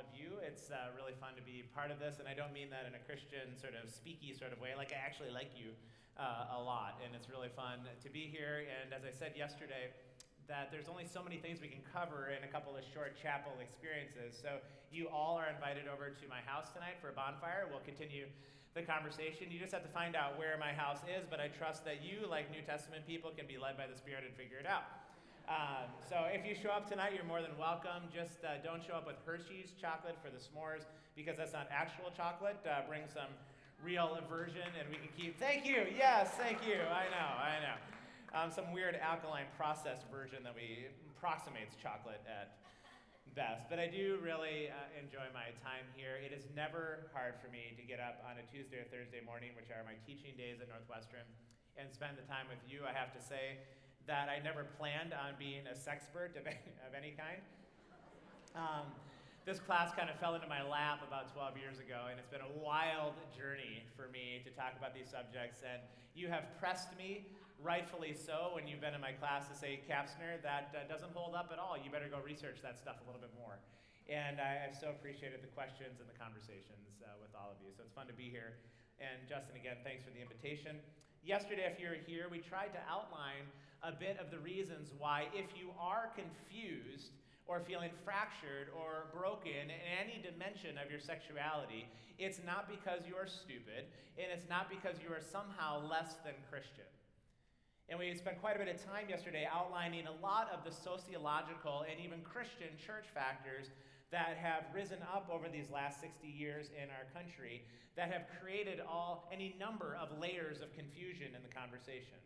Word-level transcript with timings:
of 0.00 0.08
you. 0.16 0.40
It's 0.40 0.72
uh, 0.72 0.96
really 0.96 1.12
fun 1.20 1.36
to 1.36 1.44
be 1.44 1.68
part 1.76 1.92
of 1.92 2.00
this, 2.00 2.16
and 2.18 2.26
I 2.26 2.32
don't 2.32 2.56
mean 2.56 2.72
that 2.72 2.88
in 2.88 2.96
a 2.96 3.02
Christian 3.04 3.52
sort 3.60 3.76
of 3.76 3.92
speaky 3.92 4.32
sort 4.32 4.50
of 4.50 4.58
way. 4.58 4.72
Like 4.72 4.96
I 4.96 4.98
actually 4.98 5.28
like 5.30 5.52
you 5.52 5.76
uh, 6.16 6.56
a 6.56 6.60
lot, 6.60 6.96
and 7.04 7.12
it's 7.12 7.28
really 7.28 7.52
fun 7.52 7.84
to 7.84 8.08
be 8.08 8.26
here. 8.32 8.64
And 8.64 8.96
as 8.96 9.04
I 9.04 9.12
said 9.12 9.36
yesterday, 9.36 9.92
that 10.48 10.72
there's 10.72 10.88
only 10.90 11.06
so 11.06 11.22
many 11.22 11.38
things 11.38 11.60
we 11.62 11.70
can 11.70 11.84
cover 11.92 12.32
in 12.34 12.42
a 12.42 12.50
couple 12.50 12.74
of 12.74 12.82
short 12.82 13.14
chapel 13.14 13.54
experiences. 13.62 14.34
So 14.34 14.58
you 14.90 15.06
all 15.06 15.38
are 15.38 15.46
invited 15.46 15.86
over 15.86 16.10
to 16.10 16.24
my 16.26 16.42
house 16.42 16.74
tonight 16.74 16.98
for 16.98 17.12
a 17.12 17.16
bonfire. 17.16 17.70
We'll 17.70 17.84
continue 17.86 18.26
the 18.74 18.82
conversation. 18.82 19.50
You 19.50 19.62
just 19.62 19.70
have 19.70 19.86
to 19.86 19.94
find 19.94 20.18
out 20.18 20.38
where 20.38 20.58
my 20.58 20.74
house 20.74 21.02
is, 21.06 21.22
but 21.28 21.38
I 21.38 21.48
trust 21.54 21.84
that 21.86 22.02
you, 22.02 22.26
like 22.26 22.50
New 22.50 22.62
Testament 22.62 23.06
people, 23.06 23.30
can 23.30 23.46
be 23.46 23.58
led 23.58 23.78
by 23.78 23.86
the 23.86 23.94
Spirit 23.94 24.26
and 24.26 24.34
figure 24.34 24.58
it 24.58 24.66
out. 24.66 24.82
Um, 25.50 25.90
so 26.06 26.30
if 26.30 26.46
you 26.46 26.54
show 26.54 26.70
up 26.70 26.86
tonight, 26.86 27.10
you're 27.10 27.26
more 27.26 27.42
than 27.42 27.50
welcome. 27.58 28.06
Just 28.14 28.38
uh, 28.46 28.62
don't 28.62 28.78
show 28.86 28.94
up 28.94 29.02
with 29.02 29.18
Hershey's 29.26 29.74
chocolate 29.74 30.14
for 30.22 30.30
the 30.30 30.38
s'mores 30.38 30.86
because 31.18 31.34
that's 31.42 31.50
not 31.50 31.66
actual 31.74 32.14
chocolate. 32.14 32.62
Uh, 32.62 32.86
bring 32.86 33.02
some 33.10 33.34
real 33.82 34.14
aversion 34.14 34.70
and 34.78 34.86
we 34.86 35.02
can 35.02 35.10
keep. 35.18 35.42
Thank 35.42 35.66
you. 35.66 35.90
Yes, 35.90 36.30
thank 36.38 36.62
you. 36.62 36.78
I 36.78 37.10
know, 37.10 37.30
I 37.34 37.54
know. 37.66 37.76
Um, 38.30 38.54
some 38.54 38.70
weird 38.70 38.94
alkaline 39.02 39.50
processed 39.58 40.06
version 40.06 40.46
that 40.46 40.54
we 40.54 40.86
approximates 41.18 41.74
chocolate 41.82 42.22
at 42.30 42.54
best. 43.34 43.66
But 43.66 43.82
I 43.82 43.90
do 43.90 44.22
really 44.22 44.70
uh, 44.70 45.02
enjoy 45.02 45.34
my 45.34 45.50
time 45.66 45.82
here. 45.98 46.14
It 46.22 46.30
is 46.30 46.46
never 46.54 47.10
hard 47.10 47.42
for 47.42 47.50
me 47.50 47.74
to 47.74 47.82
get 47.82 47.98
up 47.98 48.22
on 48.22 48.38
a 48.38 48.46
Tuesday 48.46 48.78
or 48.78 48.86
Thursday 48.86 49.18
morning, 49.26 49.50
which 49.58 49.74
are 49.74 49.82
my 49.82 49.98
teaching 50.06 50.38
days 50.38 50.62
at 50.62 50.70
Northwestern, 50.70 51.26
and 51.74 51.90
spend 51.90 52.14
the 52.14 52.26
time 52.30 52.46
with 52.46 52.62
you. 52.70 52.86
I 52.86 52.94
have 52.94 53.10
to 53.18 53.22
say 53.22 53.58
that 54.10 54.26
I 54.26 54.42
never 54.42 54.66
planned 54.74 55.14
on 55.14 55.38
being 55.38 55.62
a 55.70 55.76
sexpert 55.78 56.34
of 56.34 56.42
of 56.50 56.92
any 56.98 57.14
kind. 57.14 57.38
Um, 58.58 58.90
this 59.46 59.62
class 59.62 59.94
kind 59.94 60.10
of 60.10 60.18
fell 60.18 60.34
into 60.34 60.50
my 60.50 60.66
lap 60.66 61.06
about 61.06 61.30
12 61.30 61.56
years 61.56 61.78
ago, 61.78 62.10
and 62.10 62.18
it's 62.18 62.28
been 62.28 62.42
a 62.42 62.54
wild 62.58 63.14
journey 63.30 63.86
for 63.94 64.10
me 64.10 64.42
to 64.42 64.50
talk 64.50 64.74
about 64.74 64.98
these 64.98 65.06
subjects. 65.06 65.62
And 65.62 65.78
you 66.18 66.26
have 66.26 66.50
pressed 66.58 66.90
me, 66.98 67.30
rightfully 67.62 68.12
so, 68.12 68.50
when 68.58 68.66
you've 68.66 68.82
been 68.82 68.98
in 68.98 69.00
my 69.00 69.14
class 69.14 69.46
to 69.46 69.54
say, 69.54 69.78
Kapsner, 69.86 70.42
that 70.42 70.74
uh, 70.74 70.90
doesn't 70.90 71.14
hold 71.14 71.38
up 71.38 71.54
at 71.54 71.62
all. 71.62 71.78
You 71.78 71.88
better 71.88 72.10
go 72.10 72.18
research 72.18 72.58
that 72.66 72.82
stuff 72.82 72.98
a 73.00 73.06
little 73.06 73.22
bit 73.22 73.32
more. 73.38 73.62
And 74.10 74.42
I, 74.42 74.66
have 74.66 74.74
so 74.74 74.90
appreciated 74.90 75.38
the 75.38 75.54
questions 75.54 76.02
and 76.02 76.10
the 76.10 76.18
conversations 76.18 76.98
uh, 77.00 77.14
with 77.22 77.30
all 77.38 77.54
of 77.54 77.62
you. 77.62 77.70
So 77.70 77.86
it's 77.86 77.94
fun 77.94 78.10
to 78.10 78.16
be 78.18 78.26
here. 78.26 78.58
And 78.98 79.22
Justin, 79.30 79.54
again, 79.54 79.78
thanks 79.86 80.02
for 80.02 80.10
the 80.10 80.20
invitation. 80.20 80.82
Yesterday, 81.22 81.68
if 81.70 81.78
you're 81.78 82.00
here, 82.06 82.26
we 82.30 82.38
tried 82.38 82.72
to 82.72 82.80
outline 82.88 83.44
a 83.82 83.92
bit 83.92 84.18
of 84.18 84.30
the 84.30 84.38
reasons 84.38 84.92
why, 84.98 85.26
if 85.34 85.46
you 85.58 85.70
are 85.78 86.10
confused, 86.16 87.12
or 87.46 87.60
feeling 87.60 87.90
fractured 88.04 88.68
or 88.78 89.10
broken 89.12 89.50
in 89.50 89.82
any 89.98 90.22
dimension 90.22 90.78
of 90.78 90.88
your 90.88 91.00
sexuality, 91.00 91.88
it's 92.18 92.38
not 92.46 92.70
because 92.70 93.02
you 93.08 93.16
are 93.16 93.26
stupid, 93.26 93.90
and 94.16 94.30
it's 94.30 94.48
not 94.48 94.70
because 94.70 95.02
you 95.02 95.10
are 95.12 95.20
somehow 95.20 95.82
less 95.82 96.14
than 96.22 96.34
Christian. 96.48 96.86
And 97.90 97.98
we 97.98 98.14
spent 98.14 98.40
quite 98.40 98.54
a 98.54 98.58
bit 98.62 98.70
of 98.70 98.78
time 98.86 99.10
yesterday 99.10 99.48
outlining 99.50 100.06
a 100.06 100.14
lot 100.22 100.46
of 100.54 100.62
the 100.62 100.70
sociological 100.70 101.82
and 101.90 101.98
even 101.98 102.22
Christian 102.22 102.70
church 102.78 103.10
factors 103.12 103.66
that 104.14 104.38
have 104.38 104.70
risen 104.72 105.02
up 105.02 105.26
over 105.26 105.50
these 105.50 105.66
last 105.74 106.00
60 106.00 106.22
years 106.22 106.70
in 106.70 106.86
our 106.86 107.10
country 107.10 107.66
that 107.96 108.12
have 108.12 108.30
created 108.38 108.78
all 108.78 109.28
any 109.34 109.56
number 109.58 109.98
of 110.00 110.06
layers 110.22 110.62
of 110.62 110.72
confusion 110.72 111.34
in 111.34 111.42
the 111.42 111.50
conversation. 111.50 112.22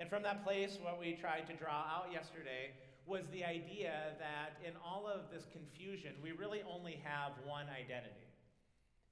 And 0.00 0.10
from 0.10 0.24
that 0.24 0.42
place, 0.42 0.78
what 0.82 0.98
we 0.98 1.14
tried 1.14 1.46
to 1.46 1.54
draw 1.54 1.86
out 1.86 2.10
yesterday 2.10 2.74
was 3.06 3.22
the 3.30 3.44
idea 3.44 4.18
that 4.18 4.58
in 4.66 4.74
all 4.84 5.06
of 5.06 5.30
this 5.30 5.46
confusion, 5.54 6.10
we 6.22 6.32
really 6.32 6.62
only 6.66 6.98
have 7.04 7.38
one 7.46 7.66
identity. 7.70 8.25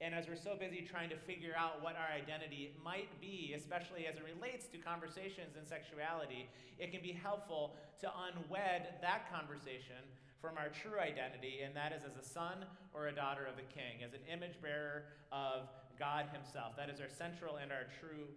And 0.04 0.12
as 0.14 0.28
we're 0.28 0.36
so 0.36 0.52
busy 0.52 0.84
trying 0.84 1.08
to 1.08 1.16
figure 1.16 1.56
out 1.56 1.80
what 1.80 1.96
our 1.96 2.12
identity 2.12 2.76
might 2.84 3.08
be, 3.24 3.56
especially 3.56 4.04
as 4.04 4.20
it 4.20 4.24
relates 4.28 4.68
to 4.68 4.76
conversations 4.76 5.56
and 5.56 5.64
sexuality, 5.64 6.44
it 6.76 6.92
can 6.92 7.00
be 7.00 7.16
helpful 7.16 7.72
to 8.04 8.12
unwed 8.28 9.00
that 9.00 9.32
conversation 9.32 10.04
from 10.44 10.60
our 10.60 10.68
true 10.68 11.00
identity, 11.00 11.64
and 11.64 11.72
that 11.72 11.96
is 11.96 12.04
as 12.04 12.20
a 12.20 12.26
son 12.26 12.68
or 12.92 13.08
a 13.08 13.16
daughter 13.16 13.48
of 13.48 13.56
the 13.56 13.64
king, 13.72 14.04
as 14.04 14.12
an 14.12 14.20
image 14.28 14.60
bearer 14.60 15.08
of 15.32 15.72
God 15.96 16.28
Himself. 16.36 16.76
That 16.76 16.92
is 16.92 17.00
our 17.00 17.08
central 17.08 17.56
and 17.56 17.72
our 17.72 17.88
true 17.96 18.28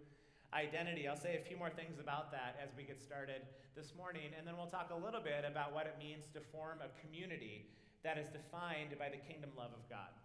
identity. 0.55 1.03
I'll 1.03 1.19
say 1.19 1.35
a 1.35 1.43
few 1.43 1.59
more 1.59 1.69
things 1.69 1.99
about 1.99 2.31
that 2.31 2.55
as 2.63 2.71
we 2.79 2.87
get 2.87 3.03
started 3.03 3.43
this 3.75 3.91
morning, 3.91 4.31
and 4.39 4.47
then 4.47 4.55
we'll 4.55 4.71
talk 4.71 4.95
a 4.95 4.95
little 4.95 5.19
bit 5.19 5.43
about 5.43 5.75
what 5.75 5.83
it 5.83 5.99
means 5.99 6.31
to 6.31 6.39
form 6.39 6.79
a 6.79 6.87
community 7.03 7.67
that 8.07 8.15
is 8.15 8.31
defined 8.31 8.95
by 8.95 9.11
the 9.11 9.19
kingdom 9.27 9.51
love 9.59 9.75
of 9.75 9.83
God, 9.91 10.15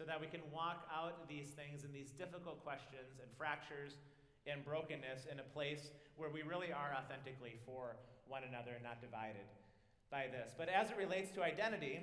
so 0.00 0.06
that 0.08 0.16
we 0.16 0.26
can 0.26 0.40
walk 0.48 0.88
out 0.88 1.28
these 1.28 1.52
things 1.52 1.84
and 1.84 1.92
these 1.92 2.08
difficult 2.16 2.64
questions 2.64 3.20
and 3.20 3.28
fractures 3.36 4.00
and 4.48 4.64
brokenness 4.64 5.28
in 5.30 5.40
a 5.40 5.46
place 5.52 5.92
where 6.16 6.30
we 6.32 6.40
really 6.40 6.72
are 6.72 6.96
authentically 6.96 7.60
for 7.66 8.00
one 8.24 8.40
another 8.48 8.72
and 8.72 8.82
not 8.82 8.96
divided 9.04 9.44
by 10.10 10.24
this. 10.32 10.56
But 10.56 10.70
as 10.72 10.88
it 10.88 10.96
relates 10.96 11.30
to 11.32 11.44
identity, 11.44 12.00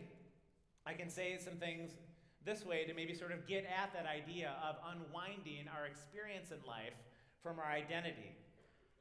I 0.85 0.93
can 0.93 1.09
say 1.09 1.41
some 1.41 1.57
things 1.57 1.97
this 2.45 2.63
way 2.63 2.85
to 2.85 2.93
maybe 2.93 3.15
sort 3.15 3.31
of 3.31 3.47
get 3.47 3.65
at 3.65 3.89
that 3.97 4.05
idea 4.05 4.53
of 4.61 4.77
unwinding 4.93 5.65
our 5.65 5.87
experience 5.87 6.53
in 6.53 6.61
life 6.69 6.93
from 7.41 7.57
our 7.57 7.65
identity 7.65 8.37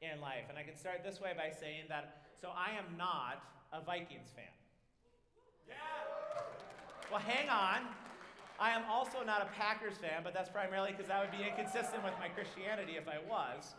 in 0.01 0.19
life. 0.19 0.49
And 0.49 0.57
I 0.57 0.63
can 0.63 0.75
start 0.75 1.05
this 1.05 1.21
way 1.21 1.37
by 1.37 1.53
saying 1.53 1.85
that 1.89 2.25
so 2.41 2.49
I 2.49 2.73
am 2.73 2.97
not 2.97 3.45
a 3.71 3.79
Vikings 3.79 4.33
fan. 4.33 4.49
Yeah. 5.69 5.75
Well, 7.11 7.21
hang 7.21 7.47
on. 7.49 7.85
I 8.59 8.71
am 8.71 8.83
also 8.89 9.23
not 9.23 9.41
a 9.43 9.45
Packers 9.59 9.97
fan, 9.97 10.21
but 10.23 10.33
that's 10.33 10.49
primarily 10.49 10.91
because 10.91 11.07
that 11.07 11.21
would 11.21 11.37
be 11.37 11.45
inconsistent 11.45 12.03
with 12.03 12.13
my 12.19 12.27
Christianity 12.29 12.97
if 12.97 13.07
I 13.07 13.19
was. 13.29 13.75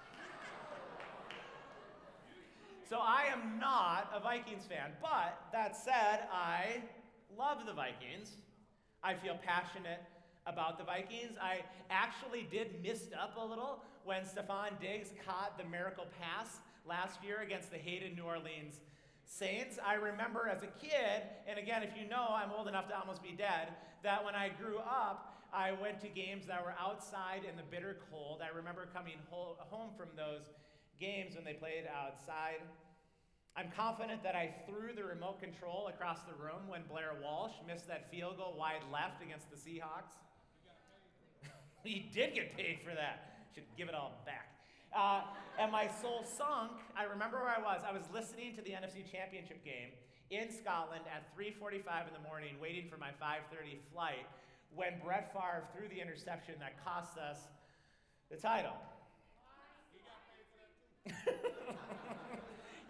So 2.89 2.99
I 3.01 3.25
am 3.31 3.59
not 3.59 4.11
a 4.15 4.21
Vikings 4.21 4.65
fan. 4.65 4.93
But 5.03 5.39
that 5.53 5.77
said, 5.77 6.29
I 6.33 6.83
love 7.37 7.67
the 7.67 7.73
Vikings. 7.73 8.37
I 9.03 9.15
feel 9.15 9.37
passionate 9.45 10.01
about 10.47 10.79
the 10.79 10.85
Vikings. 10.85 11.37
I 11.43 11.61
actually 11.91 12.47
did 12.51 12.83
missed 12.83 13.13
up 13.13 13.37
a 13.37 13.45
little 13.45 13.83
when 14.05 14.23
Stefon 14.23 14.81
Diggs 14.81 15.11
caught 15.27 15.59
the 15.59 15.65
miracle 15.65 16.07
pass 16.19 16.61
last 16.89 17.23
year 17.23 17.43
against 17.43 17.71
the 17.71 17.77
hated 17.77 18.17
New 18.17 18.25
Orleans 18.25 18.81
Saints. 19.29 19.79
I 19.85 19.95
remember 19.95 20.49
as 20.49 20.63
a 20.63 20.73
kid, 20.81 21.23
and 21.47 21.59
again, 21.59 21.83
if 21.83 21.91
you 22.01 22.09
know, 22.09 22.29
I'm 22.33 22.51
old 22.51 22.67
enough 22.67 22.89
to 22.89 22.99
almost 22.99 23.23
be 23.23 23.33
dead, 23.37 23.77
that 24.03 24.25
when 24.25 24.35
I 24.35 24.49
grew 24.49 24.79
up, 24.79 25.45
I 25.53 25.73
went 25.73 26.01
to 26.01 26.09
games 26.09 26.47
that 26.47 26.65
were 26.65 26.75
outside 26.81 27.45
in 27.49 27.57
the 27.57 27.63
bitter 27.63 27.99
cold. 28.11 28.41
I 28.43 28.55
remember 28.57 28.89
coming 28.93 29.21
home 29.31 29.91
from 29.97 30.09
those 30.17 30.49
games 30.99 31.37
when 31.37 31.45
they 31.45 31.53
played 31.53 31.85
outside. 31.87 32.65
I'm 33.57 33.71
confident 33.77 34.23
that 34.23 34.35
I 34.35 34.55
threw 34.67 34.95
the 34.95 35.05
remote 35.05 35.41
control 35.41 35.89
across 35.89 36.21
the 36.23 36.35
room 36.43 36.69
when 36.69 36.83
Blair 36.89 37.13
Walsh 37.23 37.53
missed 37.67 37.89
that 37.89 38.11
field 38.11 38.39
goal 38.39 38.55
wide 38.57 38.83
left 38.93 39.23
against 39.23 39.51
the 39.51 39.57
Seahawks. 39.57 40.17
he 41.85 42.09
did 42.15 42.35
get 42.35 42.57
paid 42.57 42.79
for 42.85 42.95
that. 42.95 43.45
Should 43.55 43.65
give 43.77 43.89
it 43.89 43.95
all 43.95 44.23
back. 44.25 44.48
Uh, 44.97 45.23
and 45.59 45.71
my 45.73 45.87
soul 45.87 46.25
sunk. 46.25 46.73
I 46.97 47.05
remember 47.05 47.39
where 47.39 47.51
I 47.51 47.61
was. 47.61 47.83
I 47.87 47.93
was 47.93 48.03
listening 48.13 48.55
to 48.57 48.63
the 48.63 48.71
NFC 48.71 49.05
Championship 49.11 49.65
game 49.65 49.91
in 50.31 50.51
Scotland 50.51 51.05
at 51.13 51.35
3:45 51.37 52.09
in 52.09 52.15
the 52.15 52.29
morning, 52.29 52.59
waiting 52.61 52.89
for 52.89 52.97
my 52.97 53.11
5:30 53.21 53.79
flight, 53.93 54.27
when 54.75 55.01
Brett 55.05 55.33
Favre 55.33 55.67
threw 55.75 55.89
the 55.89 56.01
interception 56.01 56.55
that 56.61 56.83
cost 56.85 57.19
us 57.19 57.49
the 58.31 58.37
title. 58.37 58.77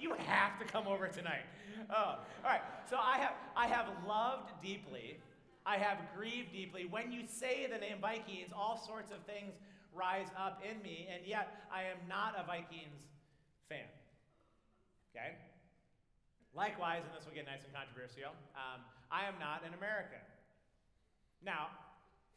you 0.01 0.13
have 0.15 0.59
to 0.59 0.65
come 0.65 0.87
over 0.89 1.09
tonight. 1.09 1.45
Oh, 1.91 1.95
all 1.95 2.19
right. 2.45 2.63
So 2.91 2.97
I 2.97 3.19
have 3.19 3.35
I 3.57 3.67
have 3.67 3.87
loved 4.07 4.51
deeply 4.63 5.21
I 5.69 5.77
have 5.77 5.99
grieved 6.17 6.53
deeply. 6.53 6.87
When 6.87 7.13
you 7.13 7.25
say 7.27 7.69
the 7.71 7.77
name 7.77 7.99
Vikings, 8.01 8.53
all 8.57 8.83
sorts 8.87 9.13
of 9.13 9.19
things 9.27 9.53
rise 9.95 10.29
up 10.39 10.63
in 10.63 10.81
me, 10.83 11.09
and 11.13 11.27
yet 11.27 11.67
I 11.73 11.83
am 11.83 11.99
not 12.09 12.35
a 12.39 12.47
Vikings 12.47 13.07
fan. 13.69 13.89
Okay? 15.11 15.37
Likewise, 16.55 17.03
and 17.05 17.13
this 17.17 17.27
will 17.27 17.35
get 17.35 17.47
nice 17.47 17.65
and 17.65 17.75
controversial, 17.75 18.33
um, 18.57 18.81
I 19.11 19.25
am 19.25 19.35
not 19.39 19.63
an 19.67 19.75
American. 19.75 20.23
Now, 21.45 21.69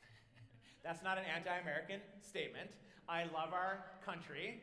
that's 0.84 1.04
not 1.04 1.18
an 1.18 1.26
anti 1.26 1.54
American 1.58 2.00
statement. 2.22 2.70
I 3.08 3.26
love 3.34 3.54
our 3.54 3.84
country. 4.06 4.62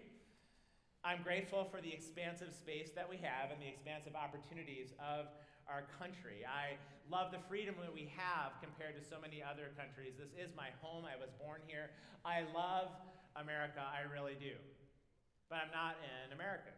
I'm 1.04 1.22
grateful 1.22 1.64
for 1.70 1.80
the 1.80 1.92
expansive 1.92 2.52
space 2.52 2.90
that 2.94 3.08
we 3.08 3.16
have 3.22 3.50
and 3.50 3.60
the 3.62 3.68
expansive 3.68 4.14
opportunities 4.16 4.92
of 4.98 5.26
our 5.68 5.84
country. 6.00 6.48
I 6.48 6.80
love 7.12 7.30
the 7.32 7.40
freedom 7.48 7.76
that 7.84 7.92
we 7.92 8.10
have 8.16 8.56
compared 8.60 8.96
to 8.96 9.02
so 9.04 9.20
many 9.20 9.44
other 9.44 9.72
countries. 9.76 10.16
This 10.16 10.32
is 10.36 10.52
my 10.56 10.72
home. 10.80 11.04
I 11.04 11.20
was 11.20 11.30
born 11.36 11.60
here. 11.68 11.92
I 12.24 12.48
love 12.56 12.88
America. 13.36 13.84
I 13.84 14.08
really 14.08 14.36
do. 14.40 14.56
But 15.48 15.68
I'm 15.68 15.72
not 15.72 15.96
an 16.00 16.32
American. 16.32 16.72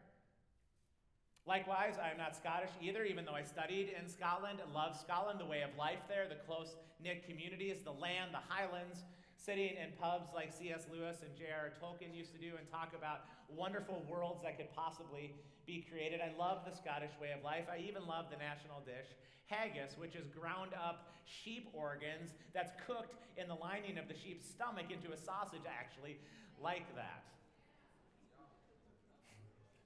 Likewise, 1.46 1.96
I 1.98 2.10
am 2.10 2.18
not 2.18 2.36
Scottish 2.36 2.70
either, 2.82 3.02
even 3.02 3.24
though 3.24 3.34
I 3.34 3.42
studied 3.42 3.90
in 3.96 4.06
Scotland 4.06 4.60
and 4.62 4.70
love 4.74 4.94
Scotland, 4.94 5.40
the 5.40 5.48
way 5.48 5.62
of 5.62 5.70
life 5.78 6.04
there, 6.06 6.28
the 6.28 6.38
close 6.46 6.76
knit 7.02 7.26
communities, 7.26 7.82
the 7.82 7.96
land, 7.96 8.30
the 8.30 8.44
highlands, 8.46 9.02
sitting 9.40 9.72
in 9.80 9.96
pubs 9.96 10.28
like 10.36 10.52
C.S. 10.52 10.84
Lewis 10.92 11.24
and 11.24 11.32
J.R.R. 11.32 11.72
Tolkien 11.80 12.12
used 12.12 12.32
to 12.36 12.40
do 12.40 12.60
and 12.60 12.68
talk 12.68 12.92
about 12.92 13.24
wonderful 13.48 14.04
worlds 14.04 14.44
that 14.44 14.60
could 14.60 14.68
possibly 14.76 15.32
be 15.64 15.80
created. 15.88 16.20
I 16.20 16.36
love 16.36 16.68
the 16.68 16.76
Scottish 16.76 17.16
way 17.16 17.32
of 17.32 17.42
life. 17.42 17.64
I 17.72 17.80
even 17.80 18.04
love 18.04 18.28
the 18.28 18.36
national 18.36 18.84
dish, 18.84 19.08
haggis, 19.48 19.96
which 19.96 20.14
is 20.14 20.28
ground 20.28 20.76
up 20.76 21.08
sheep 21.24 21.72
organs 21.72 22.36
that's 22.52 22.72
cooked 22.84 23.16
in 23.40 23.48
the 23.48 23.56
lining 23.56 23.96
of 23.96 24.08
the 24.08 24.14
sheep's 24.14 24.44
stomach 24.44 24.92
into 24.92 25.16
a 25.16 25.16
sausage, 25.16 25.64
actually, 25.64 26.20
like 26.60 26.84
that. 26.94 27.24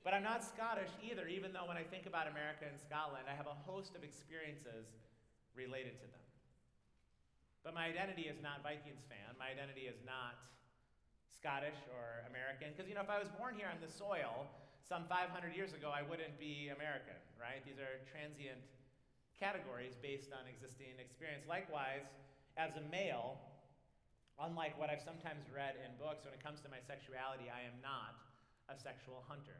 But 0.02 0.12
I'm 0.12 0.26
not 0.26 0.44
Scottish 0.44 0.90
either, 1.00 1.30
even 1.30 1.54
though 1.54 1.64
when 1.64 1.78
I 1.78 1.86
think 1.86 2.04
about 2.04 2.28
America 2.28 2.66
and 2.68 2.76
Scotland, 2.76 3.24
I 3.24 3.32
have 3.32 3.46
a 3.46 3.56
host 3.64 3.94
of 3.96 4.04
experiences 4.04 4.90
related 5.56 5.96
to 6.02 6.06
them. 6.10 6.23
But 7.64 7.72
my 7.72 7.88
identity 7.88 8.28
is 8.28 8.36
not 8.44 8.60
Vikings 8.60 9.08
fan. 9.08 9.32
My 9.40 9.48
identity 9.48 9.88
is 9.88 9.96
not 10.04 10.36
Scottish 11.24 11.80
or 11.88 12.28
American. 12.28 12.76
Because, 12.76 12.92
you 12.92 12.94
know, 12.94 13.00
if 13.00 13.08
I 13.08 13.16
was 13.16 13.32
born 13.40 13.56
here 13.56 13.72
on 13.72 13.80
the 13.80 13.88
soil 13.88 14.44
some 14.84 15.08
500 15.08 15.32
years 15.56 15.72
ago, 15.72 15.88
I 15.88 16.04
wouldn't 16.04 16.36
be 16.36 16.68
American, 16.68 17.16
right? 17.40 17.64
These 17.64 17.80
are 17.80 18.04
transient 18.12 18.60
categories 19.40 19.96
based 19.96 20.28
on 20.36 20.44
existing 20.44 21.00
experience. 21.00 21.48
Likewise, 21.48 22.04
as 22.60 22.76
a 22.76 22.84
male, 22.92 23.40
unlike 24.36 24.76
what 24.76 24.92
I've 24.92 25.02
sometimes 25.02 25.48
read 25.48 25.80
in 25.80 25.96
books, 25.96 26.28
when 26.28 26.36
it 26.36 26.44
comes 26.44 26.60
to 26.62 26.68
my 26.68 26.84
sexuality, 26.84 27.48
I 27.48 27.64
am 27.64 27.80
not 27.80 28.12
a 28.68 28.76
sexual 28.76 29.24
hunter. 29.24 29.56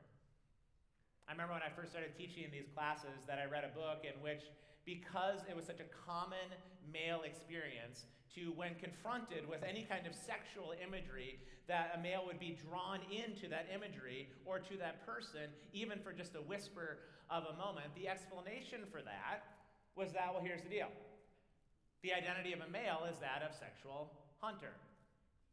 I 1.24 1.32
remember 1.32 1.56
when 1.56 1.64
I 1.64 1.72
first 1.72 1.88
started 1.88 2.12
teaching 2.12 2.44
in 2.44 2.52
these 2.52 2.68
classes 2.68 3.24
that 3.24 3.40
I 3.40 3.48
read 3.48 3.64
a 3.64 3.72
book 3.72 4.04
in 4.04 4.12
which, 4.20 4.44
because 4.84 5.40
it 5.48 5.56
was 5.56 5.64
such 5.64 5.80
a 5.80 5.88
common 6.04 6.52
male 6.92 7.22
experience, 7.22 8.06
to 8.34 8.52
when 8.56 8.74
confronted 8.76 9.48
with 9.48 9.62
any 9.62 9.82
kind 9.82 10.06
of 10.06 10.14
sexual 10.14 10.74
imagery, 10.82 11.38
that 11.68 11.96
a 11.96 12.00
male 12.00 12.22
would 12.26 12.38
be 12.38 12.58
drawn 12.68 13.00
into 13.08 13.48
that 13.48 13.66
imagery 13.72 14.28
or 14.44 14.58
to 14.58 14.76
that 14.76 15.06
person, 15.06 15.48
even 15.72 15.98
for 16.00 16.12
just 16.12 16.34
a 16.34 16.42
whisper 16.42 16.98
of 17.30 17.44
a 17.48 17.56
moment. 17.56 17.86
The 17.94 18.08
explanation 18.08 18.80
for 18.90 19.00
that 19.02 19.44
was 19.96 20.12
that, 20.12 20.34
well, 20.34 20.42
here's 20.42 20.62
the 20.62 20.68
deal 20.68 20.88
the 22.02 22.12
identity 22.12 22.52
of 22.52 22.60
a 22.60 22.68
male 22.68 23.08
is 23.08 23.16
that 23.24 23.40
of 23.40 23.56
sexual 23.56 24.12
hunter. 24.36 24.76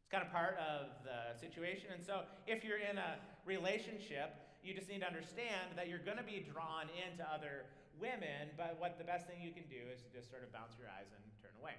It's 0.04 0.12
kind 0.12 0.20
of 0.20 0.28
part 0.28 0.60
of 0.60 0.92
the 1.00 1.32
situation. 1.40 1.88
And 1.96 2.04
so, 2.04 2.28
if 2.46 2.62
you're 2.62 2.76
in 2.76 3.00
a 3.00 3.16
relationship, 3.48 4.36
you 4.62 4.74
just 4.76 4.86
need 4.92 5.00
to 5.00 5.08
understand 5.08 5.72
that 5.80 5.88
you're 5.88 6.04
going 6.04 6.20
to 6.20 6.28
be 6.28 6.44
drawn 6.44 6.92
into 6.92 7.24
other 7.24 7.64
women, 8.00 8.52
but 8.56 8.76
what 8.80 8.96
the 8.96 9.04
best 9.04 9.28
thing 9.28 9.40
you 9.40 9.52
can 9.52 9.64
do 9.68 9.80
is 9.92 10.04
just 10.12 10.28
sort 10.32 10.44
of 10.44 10.52
bounce 10.52 10.76
your 10.80 10.88
eyes 10.88 11.08
and 11.12 11.22
turn 11.40 11.54
away. 11.60 11.76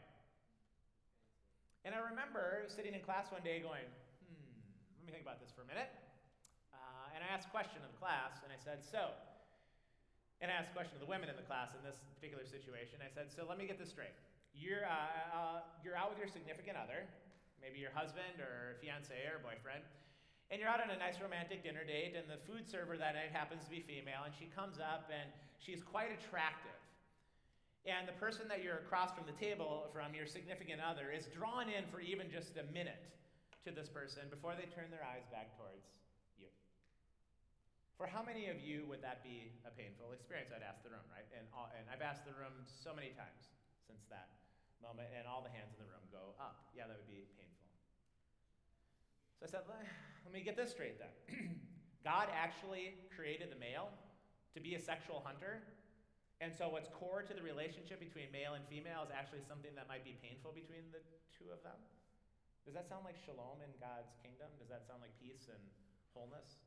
And 1.84 1.92
I 1.92 2.00
remember 2.00 2.64
sitting 2.72 2.96
in 2.96 3.04
class 3.04 3.28
one 3.28 3.44
day 3.44 3.60
going, 3.60 3.84
hmm, 4.24 4.56
let 5.00 5.04
me 5.04 5.12
think 5.12 5.26
about 5.26 5.44
this 5.44 5.52
for 5.52 5.68
a 5.68 5.70
minute. 5.70 5.92
Uh, 6.72 7.16
and 7.16 7.20
I 7.20 7.28
asked 7.28 7.52
a 7.52 7.54
question 7.54 7.84
of 7.84 7.92
the 7.92 8.00
class, 8.00 8.40
and 8.40 8.50
I 8.54 8.60
said, 8.60 8.80
so, 8.80 9.12
and 10.40 10.48
I 10.48 10.56
asked 10.60 10.72
a 10.72 10.76
question 10.76 10.96
of 10.96 11.04
the 11.04 11.12
women 11.12 11.28
in 11.28 11.36
the 11.36 11.48
class 11.48 11.76
in 11.76 11.84
this 11.84 12.00
particular 12.16 12.48
situation. 12.48 13.04
I 13.04 13.12
said, 13.12 13.32
so 13.32 13.44
let 13.44 13.60
me 13.60 13.68
get 13.68 13.76
this 13.76 13.92
straight. 13.92 14.16
You're, 14.56 14.88
uh, 14.88 15.36
uh, 15.36 15.60
you're 15.84 16.00
out 16.00 16.12
with 16.12 16.20
your 16.20 16.32
significant 16.32 16.80
other, 16.80 17.04
maybe 17.60 17.80
your 17.80 17.92
husband 17.92 18.40
or 18.40 18.80
fiance 18.80 19.16
or 19.28 19.44
boyfriend, 19.44 19.84
and 20.54 20.62
you're 20.62 20.70
out 20.70 20.86
on 20.86 20.94
a 20.94 21.00
nice 21.02 21.18
romantic 21.18 21.66
dinner 21.66 21.82
date, 21.82 22.14
and 22.14 22.30
the 22.30 22.38
food 22.46 22.70
server 22.70 22.94
that 22.94 23.18
night 23.18 23.34
happens 23.34 23.66
to 23.66 23.74
be 23.74 23.82
female, 23.82 24.22
and 24.22 24.38
she 24.38 24.46
comes 24.54 24.78
up 24.78 25.10
and 25.10 25.26
she's 25.58 25.82
quite 25.82 26.14
attractive. 26.14 26.78
And 27.90 28.06
the 28.06 28.14
person 28.22 28.46
that 28.54 28.62
you're 28.62 28.86
across 28.86 29.18
from 29.18 29.26
the 29.26 29.34
table 29.34 29.90
from, 29.90 30.14
your 30.14 30.30
significant 30.30 30.78
other, 30.78 31.10
is 31.10 31.26
drawn 31.34 31.74
in 31.74 31.90
for 31.90 32.06
even 32.06 32.30
just 32.30 32.54
a 32.62 32.70
minute 32.70 33.02
to 33.66 33.74
this 33.74 33.90
person 33.90 34.30
before 34.30 34.54
they 34.54 34.70
turn 34.70 34.94
their 34.94 35.02
eyes 35.02 35.26
back 35.34 35.58
towards 35.58 35.90
you. 36.38 36.54
For 37.98 38.06
how 38.06 38.22
many 38.22 38.46
of 38.54 38.62
you 38.62 38.86
would 38.86 39.02
that 39.02 39.26
be 39.26 39.50
a 39.66 39.74
painful 39.74 40.14
experience? 40.14 40.54
I'd 40.54 40.62
ask 40.62 40.86
the 40.86 40.94
room, 40.94 41.04
right? 41.10 41.26
And, 41.34 41.50
all, 41.50 41.74
and 41.74 41.90
I've 41.90 42.06
asked 42.06 42.30
the 42.30 42.38
room 42.38 42.54
so 42.70 42.94
many 42.94 43.10
times 43.18 43.50
since 43.90 44.06
that 44.14 44.30
moment, 44.86 45.10
and 45.18 45.26
all 45.26 45.42
the 45.42 45.50
hands 45.50 45.74
in 45.74 45.82
the 45.82 45.90
room 45.90 46.06
go 46.14 46.38
up. 46.38 46.70
Yeah, 46.78 46.86
that 46.86 47.02
would 47.02 47.10
be 47.10 47.26
painful. 47.42 47.53
I 49.44 49.48
said, 49.52 49.68
let 49.68 50.32
me 50.32 50.40
get 50.40 50.56
this 50.56 50.72
straight 50.72 50.96
then. 50.96 51.12
God 52.08 52.32
actually 52.32 52.96
created 53.12 53.52
the 53.52 53.60
male 53.60 53.92
to 54.56 54.64
be 54.64 54.80
a 54.80 54.82
sexual 54.82 55.20
hunter. 55.20 55.60
And 56.40 56.52
so, 56.52 56.72
what's 56.72 56.88
core 56.92 57.24
to 57.24 57.34
the 57.36 57.44
relationship 57.44 58.00
between 58.00 58.32
male 58.32 58.56
and 58.56 58.64
female 58.72 59.04
is 59.04 59.12
actually 59.12 59.44
something 59.44 59.72
that 59.76 59.88
might 59.88 60.04
be 60.04 60.16
painful 60.20 60.52
between 60.52 60.88
the 60.92 61.00
two 61.32 61.52
of 61.52 61.60
them. 61.64 61.76
Does 62.64 62.76
that 62.76 62.88
sound 62.88 63.04
like 63.04 63.20
shalom 63.20 63.60
in 63.60 63.72
God's 63.80 64.16
kingdom? 64.24 64.48
Does 64.56 64.72
that 64.72 64.88
sound 64.88 65.04
like 65.04 65.12
peace 65.20 65.52
and 65.52 65.60
wholeness? 66.16 66.64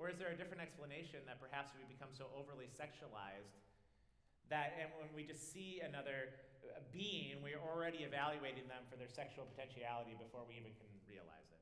Or 0.00 0.08
is 0.08 0.16
there 0.16 0.32
a 0.32 0.36
different 0.36 0.64
explanation 0.64 1.20
that 1.28 1.36
perhaps 1.36 1.76
we 1.76 1.84
become 1.84 2.08
so 2.16 2.32
overly 2.32 2.72
sexualized 2.72 3.52
that, 4.48 4.72
and 4.80 4.88
when 4.96 5.12
we 5.12 5.28
just 5.28 5.52
see 5.52 5.84
another 5.84 6.32
uh, 6.64 6.80
being, 6.88 7.44
we're 7.44 7.60
already 7.60 8.08
evaluating 8.08 8.64
them 8.64 8.88
for 8.88 8.96
their 8.96 9.12
sexual 9.12 9.44
potentiality 9.44 10.16
before 10.16 10.48
we 10.48 10.56
even 10.56 10.72
can 10.80 10.88
realize 11.04 11.48
it? 11.52 11.59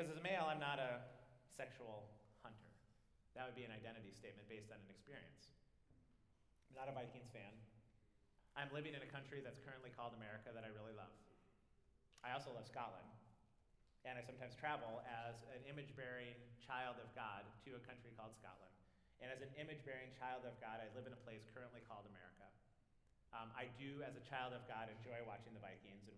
Because 0.00 0.16
as 0.16 0.24
a 0.24 0.24
male, 0.24 0.48
I'm 0.48 0.56
not 0.56 0.80
a 0.80 0.96
sexual 1.52 2.08
hunter. 2.40 2.72
That 3.36 3.44
would 3.44 3.52
be 3.52 3.68
an 3.68 3.74
identity 3.76 4.16
statement 4.16 4.48
based 4.48 4.72
on 4.72 4.80
an 4.80 4.88
experience. 4.88 5.52
I'm 6.72 6.80
not 6.80 6.88
a 6.88 6.96
Vikings 6.96 7.28
fan. 7.28 7.52
I'm 8.56 8.72
living 8.72 8.96
in 8.96 9.04
a 9.04 9.10
country 9.12 9.44
that's 9.44 9.60
currently 9.60 9.92
called 9.92 10.16
America 10.16 10.56
that 10.56 10.64
I 10.64 10.72
really 10.72 10.96
love. 10.96 11.12
I 12.24 12.32
also 12.32 12.48
love 12.48 12.64
Scotland. 12.64 13.12
And 14.08 14.16
I 14.16 14.24
sometimes 14.24 14.56
travel 14.56 15.04
as 15.04 15.44
an 15.52 15.68
image 15.68 15.92
bearing 15.92 16.32
child 16.64 16.96
of 16.96 17.12
God 17.12 17.44
to 17.68 17.76
a 17.76 17.82
country 17.84 18.16
called 18.16 18.32
Scotland. 18.40 18.72
And 19.20 19.28
as 19.28 19.44
an 19.44 19.52
image 19.60 19.84
bearing 19.84 20.16
child 20.16 20.48
of 20.48 20.56
God, 20.64 20.80
I 20.80 20.88
live 20.96 21.04
in 21.04 21.12
a 21.12 21.22
place 21.28 21.44
currently 21.52 21.84
called 21.84 22.08
America. 22.08 22.48
Um, 23.36 23.52
I 23.52 23.68
do, 23.76 24.00
as 24.00 24.16
a 24.16 24.24
child 24.24 24.56
of 24.56 24.64
God, 24.64 24.88
enjoy 24.88 25.20
watching 25.28 25.52
the 25.52 25.60
Vikings 25.60 26.08
and 26.08 26.16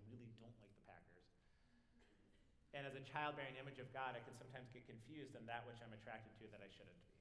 and 2.72 2.88
as 2.88 2.96
a 2.96 3.04
child 3.04 3.36
bearing 3.36 3.56
image 3.60 3.76
of 3.76 3.88
God, 3.92 4.16
I 4.16 4.24
can 4.24 4.32
sometimes 4.32 4.72
get 4.72 4.88
confused 4.88 5.36
in 5.36 5.44
that 5.44 5.68
which 5.68 5.76
I'm 5.84 5.92
attracted 5.92 6.32
to 6.40 6.48
that 6.56 6.64
I 6.64 6.68
shouldn't 6.72 6.96
be. 7.04 7.12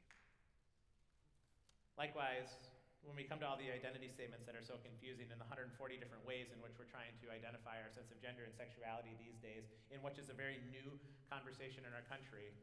Likewise, 2.00 2.56
when 3.04 3.18
we 3.20 3.28
come 3.28 3.42
to 3.44 3.48
all 3.50 3.60
the 3.60 3.68
identity 3.68 4.08
statements 4.08 4.48
that 4.48 4.56
are 4.56 4.64
so 4.64 4.80
confusing 4.80 5.28
and 5.34 5.42
the 5.42 5.50
140 5.50 5.74
different 6.00 6.24
ways 6.24 6.54
in 6.54 6.62
which 6.64 6.78
we're 6.80 6.90
trying 6.90 7.12
to 7.20 7.28
identify 7.34 7.82
our 7.82 7.92
sense 7.92 8.14
of 8.14 8.18
gender 8.24 8.48
and 8.48 8.54
sexuality 8.54 9.12
these 9.18 9.42
days, 9.42 9.68
in 9.92 10.00
which 10.06 10.22
is 10.22 10.32
a 10.32 10.38
very 10.38 10.62
new 10.70 10.96
conversation 11.28 11.84
in 11.84 11.92
our 11.92 12.06
country, 12.08 12.54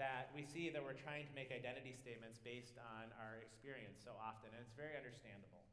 that 0.00 0.30
we 0.32 0.46
see 0.46 0.72
that 0.72 0.80
we're 0.80 0.96
trying 0.96 1.26
to 1.26 1.34
make 1.34 1.50
identity 1.52 1.92
statements 1.92 2.40
based 2.40 2.78
on 2.96 3.10
our 3.20 3.42
experience 3.42 4.00
so 4.00 4.14
often, 4.16 4.52
and 4.54 4.60
it's 4.62 4.76
very 4.76 4.94
understandable. 4.94 5.66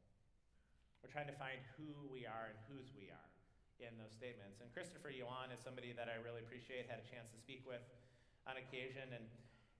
We're 1.05 1.13
trying 1.13 1.29
to 1.29 1.37
find 1.37 1.59
who 1.77 1.91
we 2.09 2.25
are 2.25 2.51
and 2.51 2.57
whose 2.71 2.89
we 2.95 3.11
are 3.13 3.32
in 3.83 3.95
those 3.99 4.15
statements. 4.15 4.63
And 4.63 4.71
Christopher 4.71 5.11
Yuan 5.11 5.51
is 5.51 5.59
somebody 5.59 5.91
that 5.93 6.07
I 6.07 6.19
really 6.23 6.39
appreciate, 6.39 6.87
had 6.87 7.03
a 7.03 7.07
chance 7.07 7.29
to 7.31 7.37
speak 7.37 7.67
with 7.67 7.83
on 8.47 8.55
occasion. 8.55 9.11
And 9.11 9.23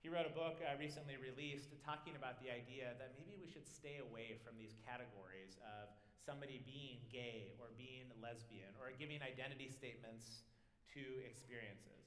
he 0.04 0.12
wrote 0.12 0.28
a 0.28 0.36
book 0.36 0.60
uh, 0.60 0.76
recently 0.76 1.16
released 1.16 1.72
talking 1.80 2.20
about 2.20 2.44
the 2.44 2.52
idea 2.52 2.92
that 3.00 3.16
maybe 3.16 3.40
we 3.40 3.48
should 3.48 3.64
stay 3.64 4.04
away 4.04 4.36
from 4.44 4.60
these 4.60 4.76
categories 4.84 5.56
of 5.64 5.88
somebody 6.20 6.60
being 6.68 7.04
gay 7.08 7.56
or 7.60 7.72
being 7.80 8.12
lesbian 8.20 8.72
or 8.80 8.92
giving 8.96 9.24
identity 9.24 9.72
statements 9.72 10.44
to 10.92 11.04
experiences. 11.24 12.03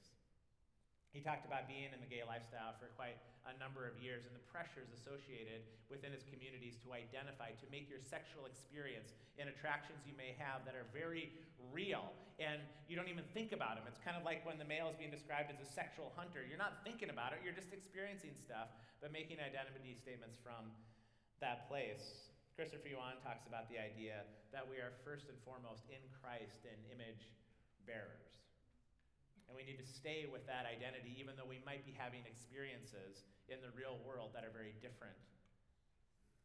He 1.15 1.23
talked 1.23 1.47
about 1.47 1.65
being 1.65 1.89
in 1.89 1.99
the 2.03 2.09
gay 2.09 2.21
lifestyle 2.21 2.77
for 2.77 2.91
quite 2.93 3.17
a 3.47 3.55
number 3.57 3.87
of 3.87 3.95
years 3.97 4.27
and 4.27 4.35
the 4.35 4.43
pressures 4.51 4.91
associated 4.91 5.63
within 5.87 6.11
his 6.11 6.21
communities 6.27 6.75
to 6.83 6.91
identify, 6.91 7.55
to 7.57 7.67
make 7.71 7.87
your 7.87 8.03
sexual 8.03 8.43
experience 8.43 9.15
and 9.39 9.47
attractions 9.47 10.03
you 10.03 10.13
may 10.19 10.35
have 10.35 10.67
that 10.67 10.75
are 10.75 10.85
very 10.91 11.31
real 11.71 12.11
and 12.37 12.61
you 12.85 12.93
don't 12.93 13.09
even 13.09 13.25
think 13.33 13.49
about 13.49 13.79
them. 13.79 13.85
It's 13.89 14.03
kind 14.03 14.13
of 14.13 14.21
like 14.21 14.45
when 14.45 14.61
the 14.61 14.67
male 14.67 14.91
is 14.91 14.97
being 14.99 15.09
described 15.09 15.49
as 15.49 15.57
a 15.57 15.65
sexual 15.65 16.13
hunter. 16.13 16.45
You're 16.45 16.61
not 16.61 16.85
thinking 16.85 17.09
about 17.09 17.33
it, 17.33 17.41
you're 17.41 17.55
just 17.55 17.73
experiencing 17.73 18.37
stuff, 18.37 18.69
but 19.01 19.09
making 19.09 19.41
identity 19.41 19.97
statements 19.97 20.37
from 20.37 20.69
that 21.41 21.65
place. 21.65 22.29
Christopher 22.53 22.89
Yuan 22.89 23.21
talks 23.21 23.45
about 23.45 23.69
the 23.69 23.77
idea 23.77 24.25
that 24.49 24.65
we 24.65 24.81
are 24.81 24.93
first 25.05 25.29
and 25.29 25.37
foremost 25.45 25.85
in 25.89 26.01
Christ 26.21 26.65
and 26.65 26.77
image 26.89 27.29
bearers. 27.85 28.37
And 29.47 29.55
we 29.55 29.63
need 29.63 29.79
to 29.79 29.87
stay 29.87 30.27
with 30.27 30.43
that 30.51 30.67
identity, 30.67 31.15
even 31.15 31.39
though 31.39 31.47
we 31.47 31.63
might 31.63 31.87
be 31.87 31.95
having 31.95 32.27
experiences 32.27 33.23
in 33.47 33.63
the 33.63 33.71
real 33.71 33.95
world 34.03 34.35
that 34.35 34.43
are 34.43 34.51
very 34.51 34.75
different 34.83 35.15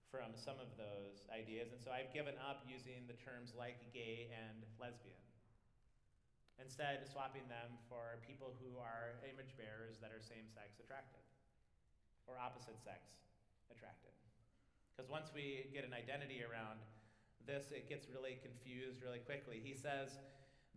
from 0.06 0.36
some 0.38 0.60
of 0.62 0.70
those 0.78 1.26
ideas. 1.34 1.74
And 1.74 1.80
so 1.82 1.90
I've 1.90 2.14
given 2.14 2.38
up 2.38 2.62
using 2.68 3.08
the 3.10 3.18
terms 3.18 3.56
like 3.58 3.80
gay 3.90 4.30
and 4.30 4.62
lesbian. 4.78 5.18
Instead, 6.60 7.02
swapping 7.10 7.48
them 7.50 7.74
for 7.90 8.22
people 8.22 8.54
who 8.62 8.78
are 8.78 9.18
image 9.26 9.56
bearers 9.58 9.98
that 9.98 10.14
are 10.14 10.22
same 10.22 10.46
sex 10.46 10.78
attracted. 10.78 11.24
or 12.26 12.38
opposite 12.38 12.78
sex 12.78 13.18
attracted? 13.70 14.14
Because 14.92 15.08
once 15.10 15.32
we 15.34 15.66
get 15.72 15.82
an 15.82 15.94
identity 15.96 16.44
around 16.44 16.78
this, 17.48 17.72
it 17.74 17.88
gets 17.88 18.06
really 18.12 18.38
confused 18.44 19.02
really 19.02 19.18
quickly. 19.24 19.58
He 19.58 19.74
says, 19.74 20.20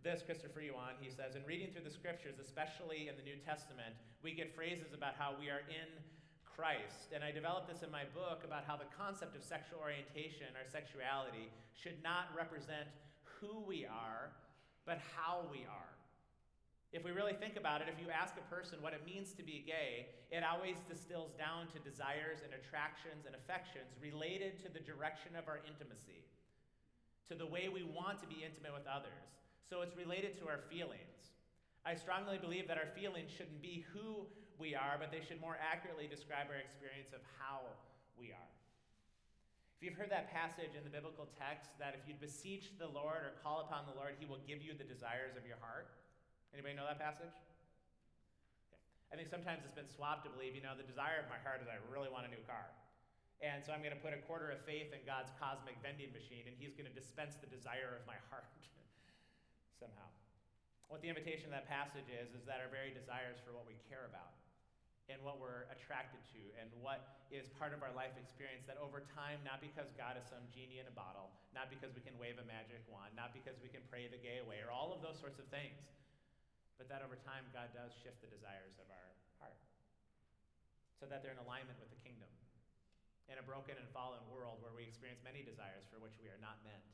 this, 0.02 0.22
Christopher 0.22 0.60
Yuan, 0.60 0.94
he 1.00 1.10
says, 1.10 1.34
in 1.34 1.42
reading 1.44 1.72
through 1.72 1.84
the 1.84 1.90
scriptures, 1.90 2.38
especially 2.38 3.08
in 3.08 3.16
the 3.16 3.26
New 3.26 3.36
Testament, 3.42 3.96
we 4.22 4.32
get 4.32 4.54
phrases 4.54 4.94
about 4.94 5.14
how 5.18 5.34
we 5.38 5.50
are 5.50 5.66
in 5.66 5.88
Christ. 6.44 7.12
And 7.12 7.24
I 7.24 7.30
developed 7.30 7.68
this 7.68 7.82
in 7.82 7.90
my 7.90 8.08
book 8.16 8.40
about 8.44 8.64
how 8.64 8.76
the 8.80 8.88
concept 8.96 9.36
of 9.36 9.42
sexual 9.44 9.82
orientation 9.82 10.54
or 10.56 10.64
sexuality 10.64 11.52
should 11.74 12.00
not 12.00 12.32
represent 12.32 12.88
who 13.40 13.60
we 13.66 13.84
are, 13.84 14.32
but 14.86 14.98
how 15.12 15.44
we 15.52 15.68
are. 15.68 15.92
If 16.96 17.04
we 17.04 17.10
really 17.10 17.36
think 17.36 17.60
about 17.60 17.82
it, 17.82 17.92
if 17.92 18.00
you 18.00 18.08
ask 18.08 18.40
a 18.40 18.46
person 18.48 18.80
what 18.80 18.94
it 18.94 19.04
means 19.04 19.36
to 19.36 19.44
be 19.44 19.60
gay, 19.66 20.08
it 20.32 20.40
always 20.40 20.80
distills 20.88 21.36
down 21.36 21.68
to 21.74 21.78
desires 21.82 22.40
and 22.40 22.56
attractions 22.56 23.26
and 23.28 23.36
affections 23.36 23.92
related 24.00 24.56
to 24.64 24.72
the 24.72 24.80
direction 24.80 25.36
of 25.36 25.44
our 25.44 25.60
intimacy, 25.68 26.24
to 27.28 27.34
the 27.36 27.44
way 27.44 27.68
we 27.68 27.84
want 27.84 28.16
to 28.24 28.26
be 28.26 28.40
intimate 28.40 28.72
with 28.72 28.88
others. 28.88 29.36
So 29.66 29.82
it's 29.82 29.98
related 29.98 30.38
to 30.38 30.46
our 30.46 30.62
feelings. 30.70 31.34
I 31.82 31.98
strongly 31.98 32.38
believe 32.38 32.70
that 32.70 32.78
our 32.78 32.90
feelings 32.94 33.34
shouldn't 33.34 33.62
be 33.62 33.82
who 33.90 34.26
we 34.62 34.78
are, 34.78 34.94
but 34.94 35.10
they 35.10 35.22
should 35.26 35.42
more 35.42 35.58
accurately 35.58 36.06
describe 36.06 36.46
our 36.54 36.58
experience 36.58 37.10
of 37.10 37.22
how 37.38 37.66
we 38.14 38.30
are. 38.30 38.52
If 39.76 39.84
you've 39.84 39.98
heard 39.98 40.10
that 40.14 40.32
passage 40.32 40.72
in 40.72 40.86
the 40.86 40.94
biblical 40.94 41.28
text 41.36 41.74
that 41.82 41.92
if 41.92 42.06
you 42.08 42.16
beseech 42.16 42.78
the 42.80 42.88
Lord 42.88 43.26
or 43.26 43.36
call 43.44 43.66
upon 43.66 43.84
the 43.84 43.92
Lord, 43.92 44.16
he 44.16 44.24
will 44.24 44.40
give 44.48 44.64
you 44.64 44.72
the 44.72 44.88
desires 44.88 45.36
of 45.36 45.44
your 45.44 45.60
heart. 45.60 45.92
Anybody 46.56 46.72
know 46.72 46.88
that 46.88 46.96
passage? 46.96 47.34
Okay. 48.70 48.80
I 49.12 49.20
think 49.20 49.28
sometimes 49.28 49.66
it's 49.66 49.76
been 49.76 49.90
swapped 49.90 50.24
to 50.24 50.32
believe, 50.32 50.56
you 50.56 50.64
know, 50.64 50.72
the 50.72 50.86
desire 50.86 51.20
of 51.20 51.28
my 51.28 51.36
heart 51.44 51.60
is 51.60 51.68
I 51.68 51.76
really 51.92 52.08
want 52.08 52.24
a 52.24 52.32
new 52.32 52.40
car. 52.48 52.70
And 53.44 53.60
so 53.60 53.76
I'm 53.76 53.84
going 53.84 53.92
to 53.92 54.00
put 54.00 54.16
a 54.16 54.22
quarter 54.24 54.48
of 54.48 54.64
faith 54.64 54.96
in 54.96 55.04
God's 55.04 55.28
cosmic 55.36 55.76
vending 55.84 56.08
machine, 56.16 56.48
and 56.48 56.56
he's 56.56 56.72
going 56.72 56.88
to 56.88 56.96
dispense 56.96 57.36
the 57.36 57.50
desire 57.52 58.00
of 58.00 58.08
my 58.08 58.16
heart 58.32 58.48
somehow. 59.76 60.08
What 60.88 61.02
the 61.02 61.10
invitation 61.10 61.50
of 61.50 61.54
that 61.54 61.66
passage 61.66 62.06
is, 62.06 62.30
is 62.32 62.46
that 62.46 62.62
our 62.62 62.70
very 62.70 62.94
desires 62.94 63.42
for 63.42 63.50
what 63.50 63.66
we 63.66 63.74
care 63.90 64.06
about 64.06 64.38
and 65.06 65.22
what 65.22 65.38
we're 65.38 65.70
attracted 65.70 66.18
to 66.34 66.42
and 66.58 66.66
what 66.82 67.26
is 67.30 67.46
part 67.58 67.70
of 67.70 67.82
our 67.82 67.94
life 67.94 68.14
experience 68.18 68.66
that 68.66 68.78
over 68.78 69.02
time, 69.14 69.38
not 69.46 69.62
because 69.62 69.90
God 69.94 70.18
is 70.18 70.26
some 70.26 70.42
genie 70.50 70.82
in 70.82 70.86
a 70.90 70.94
bottle, 70.94 71.30
not 71.54 71.70
because 71.70 71.94
we 71.94 72.02
can 72.02 72.14
wave 72.18 72.38
a 72.38 72.46
magic 72.46 72.82
wand, 72.90 73.14
not 73.14 73.30
because 73.30 73.54
we 73.62 73.70
can 73.70 73.82
pray 73.86 74.10
the 74.10 74.18
gay 74.18 74.42
away, 74.42 74.62
or 74.62 74.70
all 74.70 74.90
of 74.90 75.02
those 75.02 75.18
sorts 75.18 75.38
of 75.38 75.46
things, 75.50 75.78
but 76.78 76.90
that 76.90 77.06
over 77.06 77.18
time, 77.22 77.46
God 77.54 77.70
does 77.72 77.94
shift 78.02 78.18
the 78.20 78.30
desires 78.30 78.76
of 78.82 78.86
our 78.90 79.10
heart 79.38 79.58
so 80.98 81.06
that 81.06 81.22
they're 81.22 81.34
in 81.34 81.42
alignment 81.42 81.78
with 81.78 81.90
the 81.90 82.00
kingdom. 82.02 82.28
In 83.26 83.42
a 83.42 83.46
broken 83.46 83.74
and 83.74 83.90
fallen 83.90 84.22
world 84.30 84.62
where 84.62 84.70
we 84.70 84.86
experience 84.86 85.18
many 85.26 85.42
desires 85.42 85.82
for 85.90 85.98
which 85.98 86.14
we 86.22 86.30
are 86.30 86.38
not 86.38 86.62
meant, 86.62 86.84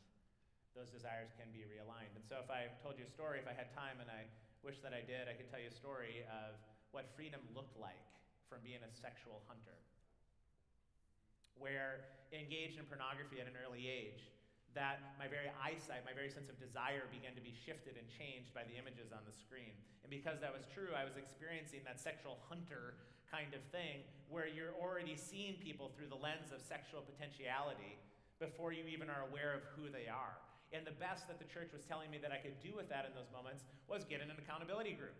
those 0.72 0.88
desires 0.88 1.32
can 1.36 1.52
be 1.52 1.64
realigned. 1.68 2.12
And 2.16 2.24
so, 2.24 2.40
if 2.40 2.48
I 2.48 2.72
told 2.80 2.96
you 2.96 3.04
a 3.04 3.12
story, 3.12 3.40
if 3.40 3.48
I 3.48 3.52
had 3.52 3.72
time 3.76 4.00
and 4.00 4.08
I 4.08 4.28
wish 4.64 4.80
that 4.80 4.96
I 4.96 5.04
did, 5.04 5.28
I 5.28 5.36
could 5.36 5.50
tell 5.52 5.60
you 5.60 5.68
a 5.68 5.74
story 5.74 6.24
of 6.32 6.56
what 6.92 7.08
freedom 7.12 7.40
looked 7.52 7.76
like 7.76 8.06
from 8.48 8.60
being 8.64 8.80
a 8.84 8.90
sexual 8.92 9.44
hunter. 9.48 9.76
Where 11.56 12.08
engaged 12.32 12.80
in 12.80 12.88
pornography 12.88 13.40
at 13.40 13.46
an 13.48 13.56
early 13.60 13.88
age, 13.88 14.32
that 14.72 15.16
my 15.20 15.28
very 15.28 15.52
eyesight, 15.60 16.00
my 16.08 16.16
very 16.16 16.32
sense 16.32 16.48
of 16.48 16.56
desire 16.56 17.04
began 17.12 17.36
to 17.36 17.44
be 17.44 17.52
shifted 17.52 18.00
and 18.00 18.08
changed 18.08 18.56
by 18.56 18.64
the 18.64 18.76
images 18.80 19.12
on 19.12 19.20
the 19.28 19.34
screen. 19.36 19.76
And 20.00 20.08
because 20.08 20.40
that 20.40 20.52
was 20.52 20.64
true, 20.72 20.96
I 20.96 21.04
was 21.04 21.20
experiencing 21.20 21.84
that 21.84 22.00
sexual 22.00 22.40
hunter 22.48 22.96
kind 23.28 23.52
of 23.52 23.60
thing 23.68 24.04
where 24.32 24.48
you're 24.48 24.76
already 24.80 25.16
seeing 25.16 25.60
people 25.60 25.92
through 25.92 26.08
the 26.08 26.20
lens 26.20 26.52
of 26.52 26.60
sexual 26.64 27.04
potentiality 27.04 28.00
before 28.40 28.72
you 28.72 28.84
even 28.88 29.12
are 29.12 29.28
aware 29.28 29.52
of 29.52 29.62
who 29.76 29.92
they 29.92 30.08
are. 30.08 30.40
And 30.72 30.88
the 30.88 30.96
best 30.96 31.28
that 31.28 31.36
the 31.36 31.48
church 31.48 31.68
was 31.72 31.84
telling 31.84 32.08
me 32.08 32.16
that 32.24 32.32
I 32.32 32.40
could 32.40 32.56
do 32.64 32.72
with 32.72 32.88
that 32.88 33.04
in 33.04 33.12
those 33.12 33.28
moments 33.28 33.68
was 33.86 34.08
get 34.08 34.24
in 34.24 34.32
an 34.32 34.40
accountability 34.40 34.96
group 34.96 35.14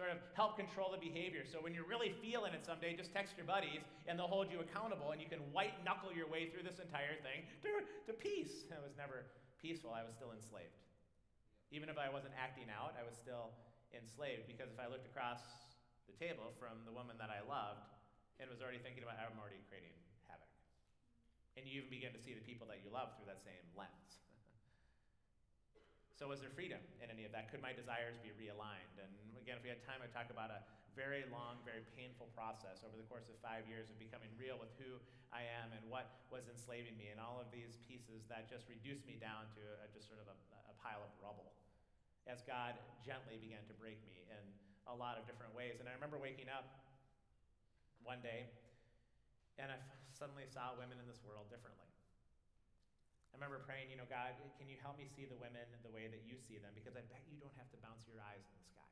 sort 0.00 0.16
of 0.16 0.22
help 0.32 0.56
control 0.56 0.88
the 0.88 0.96
behavior. 0.96 1.44
So 1.44 1.60
when 1.60 1.76
you're 1.76 1.84
really 1.84 2.16
feeling 2.24 2.56
it 2.56 2.64
someday, 2.64 2.96
just 2.96 3.12
text 3.12 3.36
your 3.36 3.44
buddies 3.44 3.84
and 4.08 4.16
they'll 4.16 4.32
hold 4.32 4.48
you 4.48 4.64
accountable 4.64 5.12
and 5.12 5.20
you 5.20 5.28
can 5.28 5.44
white 5.52 5.76
knuckle 5.84 6.08
your 6.08 6.24
way 6.24 6.48
through 6.48 6.64
this 6.64 6.80
entire 6.80 7.20
thing 7.20 7.44
to, 7.60 7.84
to 8.08 8.16
peace. 8.16 8.64
I 8.76 8.80
was 8.80 8.96
never 8.96 9.28
peaceful, 9.60 9.92
I 9.92 10.00
was 10.00 10.16
still 10.16 10.32
enslaved. 10.32 10.72
Even 11.68 11.92
if 11.92 12.00
I 12.00 12.08
wasn't 12.08 12.32
acting 12.32 12.72
out, 12.72 12.96
I 12.96 13.04
was 13.04 13.12
still 13.12 13.52
enslaved 13.92 14.48
because 14.48 14.72
if 14.72 14.80
I 14.80 14.88
looked 14.88 15.04
across 15.04 15.44
the 16.08 16.16
table 16.16 16.48
from 16.56 16.80
the 16.88 16.94
woman 16.96 17.20
that 17.20 17.28
I 17.28 17.44
loved 17.44 17.84
and 18.40 18.48
was 18.48 18.64
already 18.64 18.80
thinking 18.80 19.04
about 19.04 19.20
how 19.20 19.28
I'm 19.28 19.36
already 19.36 19.60
creating. 19.68 19.92
And 21.58 21.66
you 21.66 21.82
even 21.82 21.90
begin 21.90 22.12
to 22.14 22.22
see 22.22 22.34
the 22.34 22.44
people 22.46 22.66
that 22.70 22.82
you 22.82 22.90
love 22.90 23.14
through 23.18 23.26
that 23.30 23.42
same 23.42 23.64
lens. 23.74 23.90
So, 26.20 26.28
was 26.28 26.44
there 26.44 26.52
freedom 26.52 26.84
in 27.00 27.08
any 27.08 27.24
of 27.24 27.32
that? 27.32 27.48
Could 27.48 27.64
my 27.64 27.72
desires 27.72 28.20
be 28.20 28.28
realigned? 28.36 28.92
And 29.00 29.08
again, 29.40 29.56
if 29.56 29.64
we 29.64 29.72
had 29.72 29.80
time, 29.88 30.04
I'd 30.04 30.12
talk 30.12 30.28
about 30.28 30.52
a 30.52 30.60
very 30.92 31.24
long, 31.32 31.56
very 31.64 31.80
painful 31.96 32.28
process 32.36 32.84
over 32.84 32.92
the 32.92 33.08
course 33.08 33.32
of 33.32 33.40
five 33.40 33.64
years 33.64 33.88
of 33.88 33.96
becoming 33.96 34.28
real 34.36 34.60
with 34.60 34.68
who 34.76 35.00
I 35.32 35.48
am 35.48 35.72
and 35.72 35.80
what 35.88 36.28
was 36.28 36.44
enslaving 36.52 36.98
me, 37.00 37.08
and 37.08 37.16
all 37.16 37.40
of 37.40 37.48
these 37.48 37.80
pieces 37.88 38.28
that 38.28 38.52
just 38.52 38.68
reduced 38.68 39.08
me 39.08 39.16
down 39.16 39.48
to 39.56 39.62
a, 39.80 39.88
just 39.96 40.12
sort 40.12 40.20
of 40.20 40.28
a, 40.28 40.36
a 40.68 40.74
pile 40.82 41.00
of 41.00 41.08
rubble 41.24 41.56
as 42.28 42.44
God 42.44 42.76
gently 43.00 43.40
began 43.40 43.64
to 43.70 43.74
break 43.80 43.98
me 44.04 44.28
in 44.28 44.44
a 44.90 44.94
lot 44.94 45.16
of 45.16 45.24
different 45.24 45.54
ways. 45.54 45.80
And 45.80 45.88
I 45.88 45.94
remember 45.96 46.18
waking 46.18 46.52
up 46.52 46.68
one 48.02 48.20
day 48.20 48.50
and 49.58 49.72
I 49.72 49.78
suddenly 50.12 50.44
saw 50.46 50.76
women 50.76 51.00
in 51.00 51.08
this 51.08 51.24
world 51.24 51.48
differently. 51.48 51.90
I 53.30 53.38
remember 53.38 53.62
praying, 53.62 53.88
you 53.88 53.96
know, 53.96 54.04
God, 54.10 54.34
can 54.58 54.68
you 54.68 54.76
help 54.82 54.98
me 54.98 55.06
see 55.06 55.24
the 55.24 55.38
women 55.38 55.64
the 55.86 55.88
way 55.88 56.10
that 56.10 56.26
you 56.26 56.36
see 56.36 56.58
them? 56.58 56.74
Because 56.74 56.98
I 56.98 57.02
bet 57.06 57.22
you 57.30 57.38
don't 57.38 57.54
have 57.56 57.70
to 57.72 57.78
bounce 57.80 58.04
your 58.04 58.18
eyes 58.20 58.42
in 58.42 58.52
the 58.58 58.66
sky. 58.68 58.90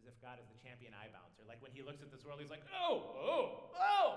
As 0.00 0.08
if 0.08 0.16
God 0.24 0.40
is 0.40 0.48
the 0.48 0.58
champion 0.58 0.96
eye 0.96 1.12
bouncer. 1.12 1.44
Like 1.44 1.60
when 1.60 1.70
he 1.70 1.84
looks 1.84 2.00
at 2.00 2.08
this 2.08 2.24
world, 2.24 2.40
he's 2.40 2.50
like, 2.50 2.64
oh, 2.72 3.12
oh, 3.20 3.70
oh! 3.76 4.08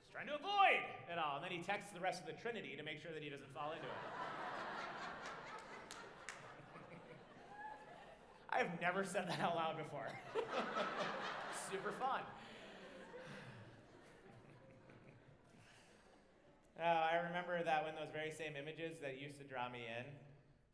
He's 0.00 0.08
trying 0.14 0.30
to 0.30 0.38
avoid 0.38 0.80
it 1.10 1.18
all. 1.18 1.42
And 1.42 1.44
then 1.44 1.52
he 1.52 1.60
texts 1.60 1.90
the 1.92 2.00
rest 2.00 2.22
of 2.22 2.30
the 2.30 2.38
Trinity 2.38 2.78
to 2.78 2.86
make 2.86 3.02
sure 3.02 3.10
that 3.10 3.20
he 3.20 3.28
doesn't 3.28 3.52
fall 3.52 3.74
into 3.74 3.84
it. 3.90 4.00
I've 8.54 8.70
never 8.80 9.02
said 9.02 9.26
that 9.28 9.42
out 9.42 9.58
loud 9.58 9.76
before. 9.76 10.08
Super 11.68 11.92
fun. 11.98 12.22
Uh, 16.82 17.14
I 17.14 17.22
remember 17.30 17.62
that 17.62 17.86
when 17.86 17.94
those 17.94 18.10
very 18.10 18.34
same 18.34 18.58
images 18.58 18.98
that 19.06 19.14
used 19.14 19.38
to 19.38 19.46
draw 19.46 19.70
me 19.70 19.86
in, 19.86 20.02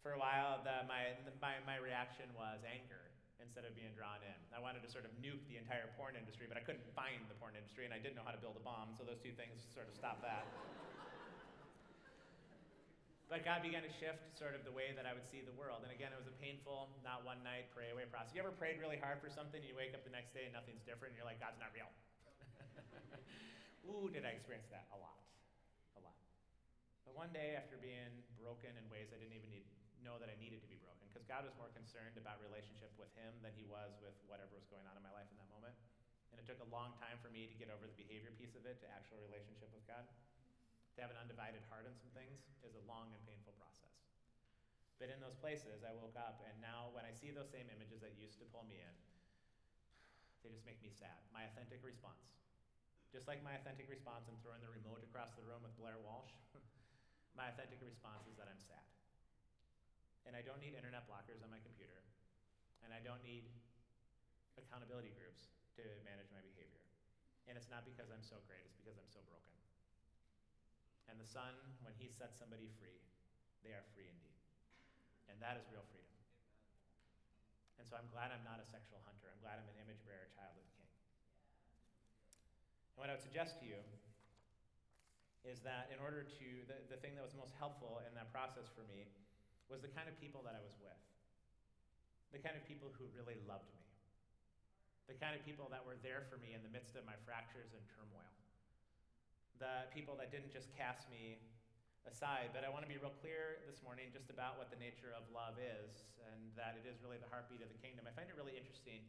for 0.01 0.17
a 0.17 0.21
while, 0.21 0.57
the, 0.65 0.89
my, 0.89 1.13
my, 1.37 1.61
my 1.69 1.77
reaction 1.77 2.25
was 2.33 2.65
anger 2.65 3.13
instead 3.45 3.69
of 3.69 3.77
being 3.77 3.93
drawn 3.93 4.17
in. 4.25 4.39
I 4.49 4.57
wanted 4.57 4.81
to 4.89 4.89
sort 4.89 5.05
of 5.05 5.13
nuke 5.21 5.45
the 5.53 5.61
entire 5.61 5.93
porn 6.01 6.17
industry, 6.17 6.49
but 6.49 6.57
I 6.57 6.65
couldn't 6.65 6.89
find 6.97 7.21
the 7.29 7.37
porn 7.37 7.61
industry, 7.61 7.85
and 7.85 7.93
I 7.93 8.01
didn't 8.01 8.17
know 8.17 8.25
how 8.25 8.33
to 8.33 8.41
build 8.41 8.57
a 8.57 8.65
bomb, 8.65 8.97
so 8.97 9.05
those 9.05 9.21
two 9.21 9.37
things 9.37 9.61
sort 9.69 9.85
of 9.85 9.93
stopped 9.93 10.25
that. 10.25 10.49
but 13.29 13.45
God 13.45 13.61
began 13.61 13.85
to 13.85 13.93
shift 13.93 14.33
sort 14.33 14.57
of 14.57 14.65
the 14.65 14.73
way 14.73 14.97
that 14.97 15.05
I 15.05 15.13
would 15.13 15.29
see 15.29 15.45
the 15.45 15.53
world. 15.61 15.85
And 15.85 15.93
again, 15.93 16.17
it 16.17 16.17
was 16.17 16.33
a 16.33 16.37
painful, 16.41 16.89
not 17.05 17.21
one 17.29 17.45
night, 17.45 17.69
pray 17.77 17.93
away 17.93 18.09
process. 18.09 18.33
You 18.33 18.41
ever 18.41 18.57
prayed 18.57 18.81
really 18.81 18.97
hard 18.97 19.21
for 19.21 19.29
something, 19.29 19.61
and 19.61 19.69
you 19.69 19.77
wake 19.77 19.93
up 19.93 20.09
the 20.09 20.15
next 20.17 20.33
day 20.33 20.49
and 20.49 20.57
nothing's 20.57 20.81
different, 20.89 21.13
and 21.13 21.21
you're 21.21 21.29
like, 21.29 21.37
God's 21.37 21.61
not 21.61 21.69
real? 21.77 21.93
Ooh, 23.93 24.09
did 24.09 24.25
I 24.25 24.33
experience 24.33 24.73
that 24.73 24.89
a 24.89 24.97
lot 24.97 25.19
one 27.15 27.31
day, 27.31 27.57
after 27.57 27.79
being 27.79 28.25
broken 28.41 28.73
in 28.75 28.85
ways 28.91 29.13
I 29.13 29.19
didn't 29.21 29.37
even 29.37 29.51
need, 29.53 29.67
know 30.01 30.17
that 30.21 30.31
I 30.31 30.37
needed 30.39 30.65
to 30.65 30.71
be 30.71 30.79
broken, 30.81 31.05
because 31.11 31.27
God 31.29 31.45
was 31.45 31.55
more 31.59 31.71
concerned 31.75 32.17
about 32.17 32.41
relationship 32.41 32.95
with 32.97 33.11
Him 33.19 33.35
than 33.45 33.53
He 33.55 33.65
was 33.69 33.95
with 34.01 34.17
whatever 34.27 34.55
was 34.57 34.67
going 34.71 34.85
on 34.89 34.95
in 34.97 35.03
my 35.05 35.13
life 35.13 35.29
in 35.29 35.37
that 35.41 35.51
moment. 35.53 35.77
And 36.33 36.37
it 36.37 36.45
took 36.45 36.61
a 36.61 36.69
long 36.69 36.93
time 37.01 37.17
for 37.25 37.33
me 37.33 37.49
to 37.49 37.57
get 37.57 37.73
over 37.73 37.89
the 37.89 37.97
behavior 37.97 38.33
piece 38.37 38.55
of 38.55 38.69
it 38.69 38.79
to 38.85 38.87
actual 38.93 39.19
relationship 39.25 39.73
with 39.73 39.85
God. 39.89 40.05
To 40.97 40.99
have 41.07 41.15
an 41.15 41.21
undivided 41.23 41.63
heart 41.71 41.87
on 41.87 41.95
some 41.95 42.11
things 42.11 42.43
is 42.67 42.75
a 42.75 42.83
long 42.91 43.15
and 43.15 43.23
painful 43.23 43.55
process. 43.55 43.95
But 44.99 45.15
in 45.15 45.23
those 45.23 45.39
places, 45.39 45.87
I 45.87 45.95
woke 45.95 46.19
up, 46.19 46.43
and 46.43 46.59
now 46.59 46.91
when 46.91 47.07
I 47.07 47.15
see 47.15 47.31
those 47.31 47.47
same 47.55 47.71
images 47.71 48.03
that 48.03 48.19
used 48.19 48.43
to 48.43 48.47
pull 48.51 48.67
me 48.67 48.83
in, 48.83 48.95
they 50.43 50.51
just 50.51 50.67
make 50.67 50.83
me 50.83 50.91
sad. 50.91 51.23
My 51.31 51.47
authentic 51.47 51.87
response. 51.87 52.35
Just 53.15 53.31
like 53.31 53.41
my 53.41 53.55
authentic 53.57 53.87
response 53.89 54.27
in 54.29 54.37
throwing 54.43 54.61
the 54.61 54.69
remote 54.69 55.01
across 55.07 55.33
the 55.39 55.47
room 55.47 55.63
with 55.65 55.73
Blair 55.79 55.97
Walsh. 56.03 56.35
my 57.39 57.47
authentic 57.55 57.79
response 57.79 58.27
is 58.27 58.35
that 58.35 58.51
I'm 58.51 58.59
sad. 58.59 58.83
And 60.27 60.35
I 60.35 60.43
don't 60.43 60.59
need 60.59 60.75
internet 60.75 61.07
blockers 61.07 61.39
on 61.39 61.55
my 61.55 61.63
computer. 61.63 62.03
And 62.83 62.91
I 62.91 62.99
don't 62.99 63.23
need 63.23 63.47
accountability 64.59 65.15
groups 65.15 65.55
to 65.79 65.87
manage 66.03 66.27
my 66.35 66.43
behavior. 66.43 66.83
And 67.47 67.55
it's 67.55 67.71
not 67.71 67.87
because 67.87 68.11
I'm 68.11 68.27
so 68.27 68.43
great, 68.51 68.67
it's 68.67 68.75
because 68.75 68.99
I'm 68.99 69.09
so 69.09 69.23
broken. 69.31 69.55
And 71.07 71.17
the 71.17 71.25
Son, 71.25 71.55
when 71.87 71.95
He 71.95 72.11
sets 72.11 72.37
somebody 72.37 72.69
free, 72.83 72.99
they 73.63 73.71
are 73.71 73.87
free 73.95 74.11
indeed. 74.11 74.43
And 75.31 75.39
that 75.39 75.55
is 75.57 75.65
real 75.71 75.87
freedom. 75.89 76.19
And 77.79 77.87
so 77.87 77.95
I'm 77.95 78.11
glad 78.11 78.35
I'm 78.35 78.43
not 78.43 78.59
a 78.59 78.67
sexual 78.67 78.99
hunter. 79.07 79.31
I'm 79.31 79.41
glad 79.41 79.63
I'm 79.63 79.71
an 79.71 79.79
image 79.79 80.03
bearer 80.03 80.27
child 80.35 80.59
of 80.59 80.67
the 80.67 80.75
King. 80.75 80.91
And 82.93 82.97
what 82.99 83.07
I 83.09 83.15
would 83.15 83.23
suggest 83.23 83.63
to 83.63 83.65
you 83.65 83.79
is 85.47 85.63
that 85.63 85.91
in 85.95 85.99
order 86.03 86.27
to, 86.27 86.49
the, 86.67 86.79
the 86.91 86.99
thing 86.99 87.15
that 87.15 87.23
was 87.23 87.35
most 87.39 87.55
helpful 87.59 88.03
in 88.07 88.13
that 88.19 88.31
process 88.35 88.67
for 88.73 88.83
me 88.91 89.07
was 89.71 89.85
the 89.85 89.93
kind 89.93 90.09
of 90.09 90.17
people 90.19 90.43
that 90.43 90.57
I 90.57 90.63
was 90.65 90.75
with, 90.81 91.03
the 92.35 92.41
kind 92.41 92.57
of 92.57 92.65
people 92.65 92.91
who 92.97 93.07
really 93.15 93.39
loved 93.47 93.69
me, 93.77 93.85
the 95.07 95.17
kind 95.17 95.37
of 95.37 95.45
people 95.45 95.69
that 95.71 95.85
were 95.85 95.97
there 96.01 96.25
for 96.29 96.37
me 96.41 96.53
in 96.57 96.61
the 96.65 96.73
midst 96.73 96.97
of 96.99 97.05
my 97.05 97.17
fractures 97.25 97.73
and 97.73 97.83
turmoil, 97.95 98.33
the 99.61 99.89
people 99.91 100.15
that 100.19 100.31
didn't 100.31 100.55
just 100.55 100.71
cast 100.75 101.09
me 101.11 101.41
aside. 102.09 102.55
But 102.57 102.65
I 102.65 102.73
want 102.73 102.87
to 102.87 102.91
be 102.91 102.97
real 102.97 103.15
clear 103.21 103.61
this 103.69 103.85
morning 103.85 104.09
just 104.09 104.33
about 104.33 104.57
what 104.57 104.73
the 104.73 104.81
nature 104.81 105.13
of 105.13 105.27
love 105.29 105.61
is 105.61 106.07
and 106.25 106.53
that 106.57 106.79
it 106.81 106.89
is 106.89 107.01
really 107.05 107.21
the 107.21 107.29
heartbeat 107.29 107.61
of 107.61 107.69
the 107.69 107.81
kingdom. 107.81 108.09
I 108.09 108.13
find 108.17 108.29
it 108.31 108.37
really 108.39 108.57
interesting 108.57 109.05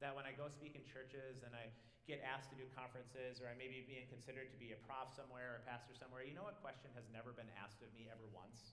that 0.00 0.14
when 0.14 0.24
I 0.24 0.32
go 0.32 0.46
speak 0.48 0.78
in 0.78 0.84
churches 0.86 1.42
and 1.42 1.52
I 1.52 1.68
get 2.08 2.24
asked 2.24 2.48
to 2.48 2.56
do 2.56 2.64
conferences 2.72 3.44
or 3.44 3.52
I 3.52 3.54
may 3.60 3.68
be 3.68 3.84
being 3.84 4.08
considered 4.08 4.48
to 4.48 4.56
be 4.56 4.72
a 4.72 4.80
prof 4.88 5.12
somewhere 5.12 5.52
or 5.52 5.56
a 5.60 5.64
pastor 5.68 5.92
somewhere, 5.92 6.24
you 6.24 6.32
know 6.32 6.48
what 6.48 6.56
question 6.64 6.88
has 6.96 7.04
never 7.12 7.36
been 7.36 7.52
asked 7.60 7.84
of 7.84 7.92
me 7.92 8.08
ever 8.08 8.24
once? 8.32 8.72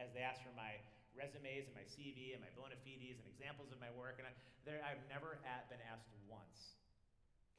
As 0.00 0.16
they 0.16 0.24
ask 0.24 0.40
for 0.40 0.56
my 0.56 0.80
resumes 1.12 1.68
and 1.68 1.76
my 1.76 1.84
CV 1.84 2.32
and 2.32 2.40
my 2.40 2.48
bona 2.56 2.80
fides 2.80 3.20
and 3.20 3.28
examples 3.28 3.68
of 3.68 3.76
my 3.84 3.92
work, 3.92 4.16
and 4.16 4.24
I, 4.24 4.32
I've 4.80 5.04
never 5.12 5.44
at, 5.44 5.68
been 5.68 5.84
asked 5.92 6.08
once, 6.24 6.80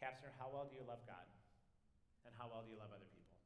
Kapsner, 0.01 0.33
how 0.41 0.49
well 0.49 0.65
do 0.65 0.73
you 0.73 0.81
love 0.89 1.05
God? 1.05 1.29
And 2.25 2.33
how 2.33 2.49
well 2.49 2.65
do 2.65 2.73
you 2.73 2.81
love 2.81 2.89
other 2.89 3.05
people? 3.13 3.37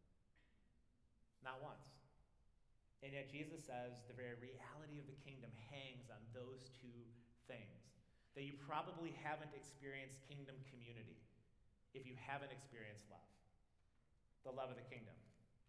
Not 1.44 1.60
once. 1.60 1.92
And 3.04 3.12
yet 3.12 3.28
Jesus 3.28 3.68
says 3.68 4.00
the 4.08 4.16
very 4.16 4.40
reality 4.40 4.96
of 5.04 5.12
the 5.12 5.20
kingdom 5.28 5.52
hangs 5.68 6.08
on 6.08 6.24
those 6.32 6.72
two 6.80 7.04
things. 7.52 8.00
That 8.40 8.48
you 8.48 8.56
probably 8.64 9.12
haven't 9.20 9.52
experienced 9.52 10.24
kingdom 10.24 10.56
community 10.72 11.25
if 11.96 12.04
you 12.04 12.14
haven't 12.20 12.52
experienced 12.52 13.08
love. 13.08 13.24
The 14.44 14.54
love 14.54 14.70
of 14.70 14.78
the 14.78 14.86
kingdom. 14.86 15.16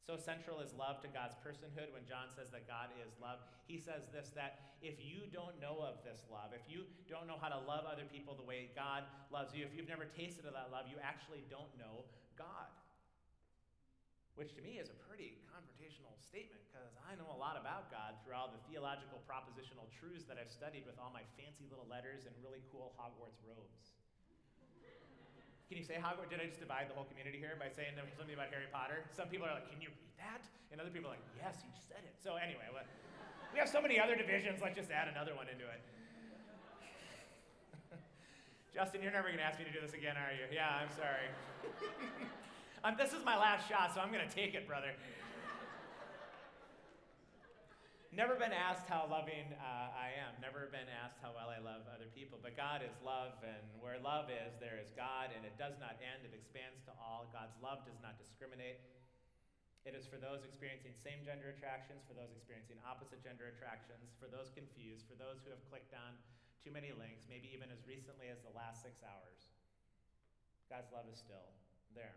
So 0.06 0.14
central 0.14 0.62
is 0.62 0.71
love 0.78 1.02
to 1.02 1.11
God's 1.11 1.35
personhood. 1.42 1.90
When 1.90 2.06
John 2.06 2.30
says 2.30 2.47
that 2.54 2.71
God 2.71 2.95
is 3.02 3.11
love, 3.18 3.42
he 3.66 3.75
says 3.75 4.06
this 4.14 4.30
that 4.38 4.78
if 4.78 5.02
you 5.02 5.26
don't 5.35 5.59
know 5.59 5.83
of 5.83 5.99
this 6.06 6.23
love, 6.30 6.54
if 6.54 6.62
you 6.71 6.87
don't 7.11 7.26
know 7.26 7.35
how 7.42 7.50
to 7.50 7.59
love 7.66 7.90
other 7.90 8.06
people 8.06 8.38
the 8.38 8.47
way 8.47 8.71
God 8.78 9.02
loves 9.35 9.50
you, 9.50 9.66
if 9.66 9.75
you've 9.75 9.90
never 9.90 10.06
tasted 10.06 10.47
of 10.47 10.54
that 10.54 10.71
love, 10.71 10.87
you 10.87 11.02
actually 11.02 11.42
don't 11.50 11.71
know 11.75 12.06
God. 12.38 12.71
Which 14.38 14.54
to 14.54 14.62
me 14.62 14.78
is 14.78 14.95
a 14.95 14.99
pretty 15.11 15.42
confrontational 15.50 16.14
statement 16.23 16.62
because 16.71 16.95
I 17.02 17.18
know 17.18 17.26
a 17.33 17.40
lot 17.40 17.59
about 17.59 17.90
God 17.90 18.14
through 18.23 18.38
all 18.38 18.52
the 18.52 18.62
theological 18.71 19.18
propositional 19.26 19.90
truths 19.90 20.28
that 20.30 20.38
I've 20.38 20.52
studied 20.52 20.87
with 20.87 21.02
all 21.02 21.11
my 21.11 21.26
fancy 21.35 21.66
little 21.66 21.88
letters 21.90 22.30
and 22.30 22.37
really 22.45 22.62
cool 22.71 22.95
Hogwarts 22.95 23.42
robes. 23.42 23.97
Can 25.66 25.75
you 25.75 25.82
say 25.82 25.99
Hogwarts? 25.99 26.30
Did 26.30 26.38
I 26.38 26.46
just 26.46 26.62
divide 26.62 26.87
the 26.87 26.94
whole 26.94 27.11
community 27.11 27.42
here 27.42 27.58
by 27.58 27.66
saying 27.66 27.99
something 27.99 28.30
about 28.30 28.54
Harry 28.54 28.70
Potter? 28.70 29.02
Some 29.11 29.26
people 29.26 29.50
are 29.50 29.54
like, 29.58 29.66
can 29.66 29.82
you 29.82 29.90
read 29.90 30.14
that? 30.23 30.46
And 30.70 30.78
other 30.78 30.94
people 30.94 31.11
are 31.11 31.18
like, 31.18 31.26
yes, 31.35 31.58
you 31.66 31.75
said 31.75 32.06
it. 32.06 32.14
So 32.23 32.38
anyway, 32.38 32.70
well, 32.70 32.87
we 33.50 33.58
have 33.58 33.66
so 33.66 33.82
many 33.82 33.99
other 33.99 34.14
divisions. 34.14 34.62
Let's 34.62 34.78
just 34.78 34.94
add 34.94 35.11
another 35.11 35.35
one 35.35 35.50
into 35.50 35.66
it. 35.66 35.82
Justin, 38.78 39.02
you're 39.02 39.11
never 39.11 39.26
going 39.26 39.42
to 39.42 39.49
ask 39.49 39.58
me 39.58 39.66
to 39.66 39.75
do 39.75 39.82
this 39.82 39.90
again, 39.90 40.14
are 40.14 40.30
you? 40.30 40.46
Yeah, 40.54 40.70
I'm 40.70 40.92
sorry. 40.94 41.26
um, 42.87 42.94
this 42.94 43.11
is 43.11 43.26
my 43.26 43.35
last 43.35 43.66
shot, 43.66 43.90
so 43.90 43.99
I'm 43.99 44.14
going 44.14 44.23
to 44.23 44.30
take 44.30 44.54
it, 44.54 44.70
brother. 44.70 44.94
Never 48.16 48.32
been 48.32 48.56
asked 48.56 48.88
how 48.88 49.04
loving 49.12 49.44
uh, 49.61 49.92
I 49.92 50.08
am. 50.16 50.32
Never 50.40 50.73
been 50.73 50.88
asked 50.88 51.20
how 51.20 51.37
well 51.37 51.52
I 51.52 51.61
love 51.61 51.85
other 51.85 52.08
people. 52.16 52.40
But 52.40 52.56
God 52.56 52.80
is 52.80 52.96
love, 53.04 53.37
and 53.44 53.61
where 53.76 54.00
love 54.00 54.32
is, 54.32 54.56
there 54.56 54.80
is 54.80 54.88
God, 54.96 55.37
and 55.37 55.44
it 55.44 55.52
does 55.61 55.76
not 55.76 56.00
end. 56.00 56.25
It 56.25 56.32
expands 56.32 56.80
to 56.88 56.96
all. 56.96 57.28
God's 57.28 57.52
love 57.61 57.85
does 57.85 58.00
not 58.00 58.16
discriminate. 58.16 58.80
It 59.85 59.92
is 59.92 60.08
for 60.08 60.16
those 60.16 60.49
experiencing 60.49 60.96
same 60.96 61.28
gender 61.28 61.52
attractions, 61.52 62.08
for 62.08 62.16
those 62.16 62.32
experiencing 62.32 62.80
opposite 62.88 63.20
gender 63.20 63.52
attractions, 63.52 64.16
for 64.16 64.32
those 64.32 64.49
confused, 64.49 65.05
for 65.05 65.20
those 65.20 65.44
who 65.44 65.52
have 65.52 65.61
clicked 65.68 65.92
on 65.92 66.16
too 66.64 66.72
many 66.72 66.96
links, 66.96 67.29
maybe 67.29 67.52
even 67.52 67.68
as 67.68 67.85
recently 67.85 68.33
as 68.33 68.40
the 68.40 68.55
last 68.57 68.81
six 68.81 69.05
hours. 69.05 69.52
God's 70.72 70.88
love 70.88 71.05
is 71.12 71.20
still 71.20 71.52
there. 71.92 72.16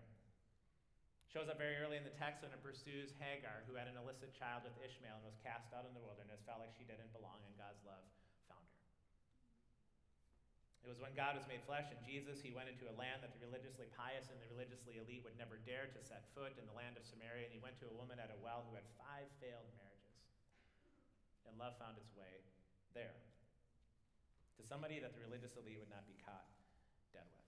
Shows 1.29 1.45
up 1.45 1.61
very 1.61 1.77
early 1.77 1.93
in 1.93 2.01
the 2.01 2.17
text 2.17 2.41
when 2.41 2.49
it 2.49 2.57
pursues 2.65 3.13
Hagar, 3.21 3.61
who 3.69 3.77
had 3.77 3.85
an 3.85 3.93
illicit 4.01 4.33
child 4.33 4.65
with 4.65 4.73
Ishmael 4.81 5.21
and 5.21 5.29
was 5.29 5.37
cast 5.45 5.69
out 5.77 5.85
in 5.85 5.93
the 5.93 6.01
wilderness, 6.01 6.41
felt 6.41 6.57
like 6.57 6.73
she 6.73 6.89
didn't 6.89 7.13
belong, 7.13 7.37
and 7.45 7.53
God's 7.53 7.77
love 7.85 8.01
found 8.49 8.65
her. 8.65 8.89
It 10.81 10.89
was 10.89 10.97
when 10.97 11.13
God 11.13 11.37
was 11.37 11.45
made 11.45 11.61
flesh 11.69 11.85
in 11.93 12.01
Jesus, 12.01 12.41
he 12.41 12.49
went 12.49 12.65
into 12.65 12.89
a 12.89 12.95
land 12.97 13.21
that 13.21 13.29
the 13.37 13.45
religiously 13.45 13.85
pious 13.93 14.33
and 14.33 14.41
the 14.41 14.49
religiously 14.49 14.97
elite 14.97 15.21
would 15.21 15.37
never 15.37 15.61
dare 15.69 15.93
to 15.93 16.01
set 16.01 16.25
foot 16.33 16.57
in 16.57 16.65
the 16.65 16.73
land 16.73 16.97
of 16.97 17.05
Samaria, 17.05 17.45
and 17.45 17.53
he 17.53 17.61
went 17.61 17.77
to 17.77 17.85
a 17.85 17.93
woman 17.93 18.17
at 18.17 18.33
a 18.33 18.39
well 18.41 18.65
who 18.65 18.73
had 18.73 18.89
five 18.97 19.29
failed 19.37 19.69
marriages. 19.77 20.17
And 21.45 21.53
love 21.61 21.77
found 21.77 22.01
its 22.01 22.09
way 22.17 22.41
there 22.97 23.13
to 24.57 24.65
somebody 24.65 24.97
that 24.97 25.13
the 25.13 25.21
religious 25.21 25.53
elite 25.61 25.77
would 25.77 25.93
not 25.93 26.09
be 26.09 26.17
caught 26.25 26.49
dead 27.13 27.29
with. 27.29 27.45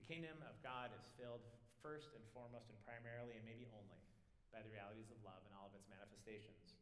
The 0.00 0.04
kingdom 0.08 0.40
of 0.48 0.56
God 0.64 0.88
is 0.96 1.04
filled 1.20 1.44
first 1.84 2.16
and 2.16 2.24
foremost 2.32 2.72
and 2.72 2.80
primarily 2.88 3.36
and 3.36 3.44
maybe 3.44 3.68
only 3.76 4.00
by 4.48 4.64
the 4.64 4.72
realities 4.72 5.12
of 5.12 5.20
love 5.20 5.44
and 5.44 5.52
all 5.52 5.68
of 5.68 5.76
its 5.76 5.84
manifestations. 5.92 6.80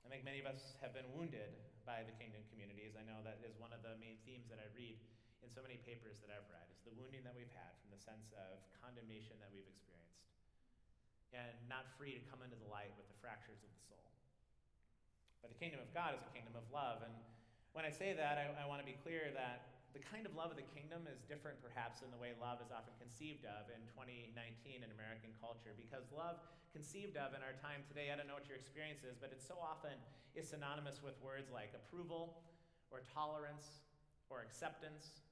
I 0.00 0.08
think 0.08 0.24
many 0.24 0.40
of 0.40 0.48
us 0.48 0.80
have 0.80 0.96
been 0.96 1.04
wounded 1.12 1.52
by 1.84 2.00
the 2.08 2.16
kingdom 2.16 2.40
communities. 2.48 2.96
I 2.96 3.04
know 3.04 3.20
that 3.28 3.44
is 3.44 3.60
one 3.60 3.76
of 3.76 3.84
the 3.84 4.00
main 4.00 4.16
themes 4.24 4.48
that 4.48 4.56
I 4.56 4.72
read 4.72 4.96
in 5.44 5.52
so 5.52 5.60
many 5.60 5.76
papers 5.84 6.16
that 6.24 6.32
I've 6.32 6.48
read 6.48 6.64
is 6.72 6.80
the 6.88 6.96
wounding 6.96 7.20
that 7.28 7.36
we've 7.36 7.52
had 7.52 7.76
from 7.84 7.92
the 7.92 8.00
sense 8.00 8.32
of 8.32 8.64
condemnation 8.80 9.36
that 9.44 9.52
we've 9.52 9.68
experienced 9.68 10.24
and 11.36 11.52
not 11.68 11.84
free 12.00 12.16
to 12.16 12.24
come 12.32 12.40
into 12.40 12.56
the 12.56 12.70
light 12.72 12.94
with 12.96 13.04
the 13.10 13.18
fractures 13.20 13.60
of 13.60 13.68
the 13.68 13.82
soul. 13.84 14.08
But 15.44 15.52
the 15.52 15.60
kingdom 15.60 15.84
of 15.84 15.92
God 15.92 16.16
is 16.16 16.24
a 16.24 16.32
kingdom 16.32 16.56
of 16.56 16.64
love. 16.72 17.04
And 17.04 17.12
when 17.76 17.84
I 17.84 17.92
say 17.92 18.16
that, 18.16 18.40
I, 18.40 18.48
I 18.54 18.64
want 18.64 18.80
to 18.80 18.88
be 18.88 18.96
clear 19.04 19.28
that 19.36 19.73
the 19.94 20.02
kind 20.10 20.26
of 20.26 20.34
love 20.34 20.50
of 20.50 20.58
the 20.58 20.66
kingdom 20.74 21.06
is 21.06 21.22
different 21.30 21.62
perhaps 21.62 22.02
than 22.02 22.10
the 22.10 22.18
way 22.18 22.34
love 22.42 22.58
is 22.58 22.74
often 22.74 22.90
conceived 22.98 23.46
of 23.46 23.70
in 23.70 23.78
2019 23.94 24.82
in 24.82 24.90
American 24.90 25.30
culture 25.38 25.70
because 25.78 26.02
love 26.10 26.42
conceived 26.74 27.14
of 27.14 27.30
in 27.30 27.46
our 27.46 27.54
time 27.62 27.86
today, 27.86 28.10
I 28.10 28.18
don't 28.18 28.26
know 28.26 28.34
what 28.34 28.50
your 28.50 28.58
experience 28.58 29.06
is, 29.06 29.14
but 29.14 29.30
it 29.30 29.38
so 29.38 29.54
often 29.54 29.94
is 30.34 30.50
synonymous 30.50 30.98
with 30.98 31.14
words 31.22 31.46
like 31.54 31.70
approval 31.78 32.42
or 32.90 33.06
tolerance 33.14 33.86
or 34.26 34.42
acceptance 34.42 35.22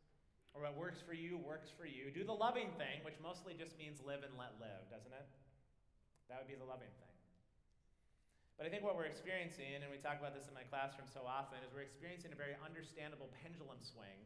or 0.55 0.63
what 0.63 0.79
works 0.79 1.03
for 1.03 1.11
you 1.11 1.35
works 1.43 1.75
for 1.75 1.83
you. 1.83 2.15
Do 2.15 2.23
the 2.23 2.37
loving 2.37 2.71
thing, 2.79 3.03
which 3.03 3.19
mostly 3.19 3.59
just 3.59 3.75
means 3.83 3.99
live 4.07 4.23
and 4.23 4.31
let 4.39 4.55
live, 4.63 4.87
doesn't 4.95 5.11
it? 5.11 5.27
That 6.31 6.39
would 6.39 6.47
be 6.47 6.55
the 6.55 6.69
loving 6.69 6.93
thing. 7.03 7.17
But 8.55 8.69
I 8.69 8.71
think 8.71 8.87
what 8.87 8.95
we're 8.95 9.11
experiencing, 9.11 9.83
and 9.83 9.91
we 9.91 9.99
talk 9.99 10.23
about 10.23 10.39
this 10.39 10.47
in 10.47 10.55
my 10.55 10.63
classroom 10.71 11.11
so 11.11 11.27
often, 11.27 11.59
is 11.67 11.75
we're 11.75 11.83
experiencing 11.83 12.31
a 12.31 12.39
very 12.39 12.55
understandable 12.63 13.27
pendulum 13.43 13.83
swing 13.83 14.23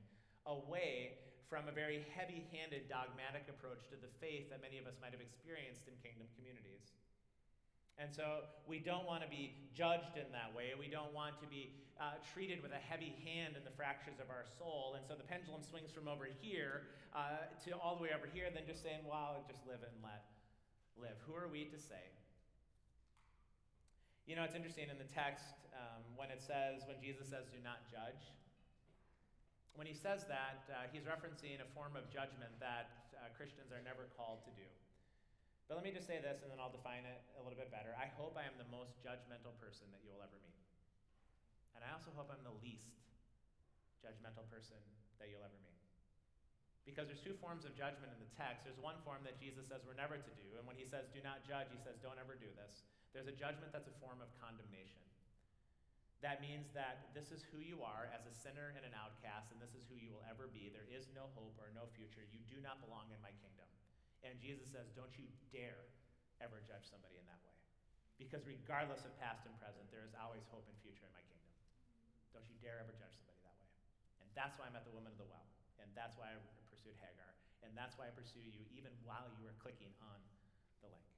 away 0.47 1.19
from 1.47 1.71
a 1.71 1.75
very 1.75 2.03
heavy 2.15 2.47
handed 2.51 2.91
dogmatic 2.91 3.47
approach 3.47 3.87
to 3.91 3.97
the 3.99 4.11
faith 4.19 4.51
that 4.51 4.59
many 4.63 4.79
of 4.79 4.87
us 4.87 4.99
might 4.99 5.15
have 5.15 5.23
experienced 5.23 5.87
in 5.87 5.95
kingdom 6.03 6.27
communities. 6.35 6.95
And 7.97 8.13
so 8.13 8.45
we 8.69 8.77
don't 8.83 9.09
want 9.09 9.25
to 9.25 9.31
be 9.31 9.57
judged 9.73 10.21
in 10.21 10.29
that 10.37 10.53
way. 10.53 10.77
We 10.77 10.91
don't 10.91 11.15
want 11.17 11.41
to 11.41 11.49
be 11.49 11.73
uh, 11.97 12.21
treated 12.35 12.61
with 12.61 12.77
a 12.77 12.83
heavy 12.83 13.17
hand 13.25 13.57
in 13.57 13.65
the 13.65 13.73
fractures 13.73 14.21
of 14.21 14.29
our 14.29 14.45
soul. 14.61 15.01
And 15.01 15.03
so 15.09 15.17
the 15.17 15.25
pendulum 15.25 15.65
swings 15.65 15.89
from 15.89 16.05
over 16.05 16.29
here 16.29 16.93
uh, 17.17 17.49
to 17.65 17.73
all 17.81 17.97
the 17.97 18.05
way 18.05 18.13
over 18.13 18.29
here, 18.29 18.53
then 18.53 18.69
just 18.69 18.85
saying, 18.85 19.01
well, 19.09 19.41
just 19.49 19.65
live 19.65 19.81
and 19.81 19.97
let 20.05 20.29
live. 21.01 21.17
Who 21.25 21.33
are 21.33 21.49
we 21.49 21.73
to 21.73 21.81
say? 21.81 22.05
You 24.29 24.37
know, 24.37 24.45
it's 24.45 24.59
interesting 24.59 24.93
in 24.93 25.01
the 25.01 25.09
text 25.09 25.57
um, 25.73 26.05
when 26.21 26.29
it 26.29 26.45
says, 26.45 26.85
when 26.85 27.01
Jesus 27.01 27.33
says, 27.33 27.49
do 27.49 27.63
not 27.65 27.81
judge. 27.89 28.29
When 29.77 29.85
he 29.85 29.93
says 29.93 30.25
that, 30.33 30.65
uh, 30.73 30.89
he's 30.89 31.05
referencing 31.05 31.61
a 31.61 31.69
form 31.77 32.01
of 32.01 32.09
judgment 32.09 32.49
that 32.65 33.13
uh, 33.13 33.29
Christians 33.37 33.69
are 33.69 33.85
never 33.85 34.09
called 34.17 34.41
to 34.49 34.53
do. 34.57 34.65
But 35.69 35.77
let 35.77 35.85
me 35.85 35.93
just 35.93 36.09
say 36.09 36.17
this, 36.17 36.41
and 36.41 36.49
then 36.49 36.57
I'll 36.57 36.73
define 36.73 37.05
it 37.05 37.21
a 37.37 37.45
little 37.45 37.59
bit 37.59 37.69
better. 37.69 37.93
I 37.99 38.09
hope 38.17 38.39
I 38.41 38.49
am 38.49 38.57
the 38.57 38.71
most 38.73 38.97
judgmental 39.05 39.53
person 39.61 39.85
that 39.93 40.01
you 40.01 40.15
will 40.15 40.25
ever 40.25 40.39
meet. 40.49 40.65
And 41.77 41.85
I 41.85 41.93
also 41.93 42.09
hope 42.17 42.33
I'm 42.33 42.41
the 42.41 42.57
least 42.65 42.97
judgmental 44.01 44.49
person 44.49 44.81
that 45.21 45.29
you'll 45.29 45.45
ever 45.45 45.61
meet. 45.61 45.77
Because 46.89 47.11
there's 47.11 47.21
two 47.21 47.35
forms 47.43 47.67
of 47.67 47.75
judgment 47.75 48.15
in 48.15 48.21
the 48.23 48.31
text. 48.39 48.63
There's 48.63 48.79
one 48.79 48.97
form 49.03 49.27
that 49.27 49.37
Jesus 49.43 49.67
says 49.67 49.83
we're 49.83 49.99
never 49.99 50.17
to 50.17 50.33
do, 50.39 50.49
and 50.57 50.65
when 50.65 50.79
he 50.79 50.87
says 50.87 51.11
do 51.11 51.19
not 51.21 51.43
judge, 51.43 51.67
he 51.75 51.83
says 51.83 51.99
don't 51.99 52.17
ever 52.17 52.39
do 52.39 52.49
this. 52.55 52.87
There's 53.11 53.27
a 53.27 53.35
judgment 53.35 53.75
that's 53.75 53.91
a 53.91 53.97
form 53.99 54.23
of 54.23 54.31
condemnation. 54.39 55.03
That 56.25 56.41
means 56.41 56.73
that 56.73 57.13
this 57.13 57.29
is 57.29 57.45
who 57.53 57.61
you 57.61 57.85
are 57.85 58.09
as 58.09 58.25
a 58.25 58.33
sinner 58.33 58.73
and 58.73 58.89
an 58.89 58.97
outcast, 58.97 59.53
and 59.53 59.61
this 59.61 59.77
is 59.77 59.85
who 59.87 60.01
you 60.01 60.09
will 60.17 60.25
ever 60.25 60.49
be. 60.49 60.73
There 60.73 60.89
is 60.89 61.13
no 61.13 61.29
hope 61.37 61.55
or 61.61 61.69
no 61.77 61.85
future. 61.93 62.25
You 62.33 62.41
do 62.49 62.57
not 62.65 62.81
belong 62.81 63.13
in 63.13 63.21
my 63.21 63.37
kingdom. 63.45 63.69
And 64.25 64.41
Jesus 64.41 64.73
says, 64.73 64.89
Don't 64.97 65.13
you 65.21 65.29
dare 65.53 65.85
ever 66.41 66.65
judge 66.65 66.89
somebody 66.89 67.21
in 67.21 67.27
that 67.29 67.41
way. 67.45 67.57
Because 68.17 68.49
regardless 68.49 69.05
of 69.05 69.13
past 69.21 69.45
and 69.45 69.53
present, 69.61 69.85
there 69.93 70.05
is 70.05 70.17
always 70.17 70.45
hope 70.49 70.65
and 70.69 70.77
future 70.81 71.05
in 71.05 71.13
my 71.13 71.25
kingdom. 71.29 71.53
Don't 72.33 72.49
you 72.49 72.57
dare 72.65 72.81
ever 72.81 72.97
judge 72.97 73.13
somebody 73.13 73.41
that 73.45 73.57
way. 73.61 73.69
And 74.25 74.29
that's 74.33 74.57
why 74.57 74.69
I 74.69 74.73
met 74.73 74.89
the 74.89 74.97
woman 74.97 75.13
of 75.13 75.21
the 75.21 75.29
well. 75.29 75.45
And 75.81 75.89
that's 75.93 76.17
why 76.17 76.33
I 76.33 76.37
pursued 76.73 76.97
Hagar. 76.97 77.29
And 77.61 77.77
that's 77.77 78.01
why 78.01 78.09
I 78.09 78.13
pursue 78.17 78.45
you 78.45 78.65
even 78.73 78.93
while 79.05 79.29
you 79.37 79.45
are 79.49 79.57
clicking 79.61 79.93
on 80.01 80.21
the 80.81 80.89
link. 80.89 81.09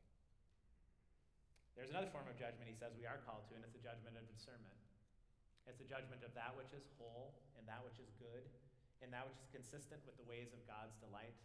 There's 1.78 1.94
another 1.94 2.10
form 2.10 2.26
of 2.26 2.34
judgment 2.34 2.66
he 2.66 2.74
says 2.74 2.90
we 2.98 3.06
are 3.06 3.22
called 3.22 3.46
to, 3.50 3.54
and 3.54 3.62
it's 3.62 3.78
a 3.78 3.82
judgment 3.82 4.18
of 4.18 4.26
discernment. 4.26 4.74
It's 5.68 5.84
a 5.84 5.88
judgment 5.88 6.24
of 6.24 6.32
that 6.32 6.56
which 6.56 6.72
is 6.72 6.88
whole 6.96 7.36
and 7.60 7.68
that 7.68 7.84
which 7.84 8.00
is 8.00 8.08
good 8.16 8.48
and 9.04 9.12
that 9.12 9.28
which 9.28 9.36
is 9.36 9.52
consistent 9.52 10.00
with 10.08 10.16
the 10.16 10.24
ways 10.24 10.50
of 10.56 10.64
God's 10.64 10.96
delight. 10.98 11.36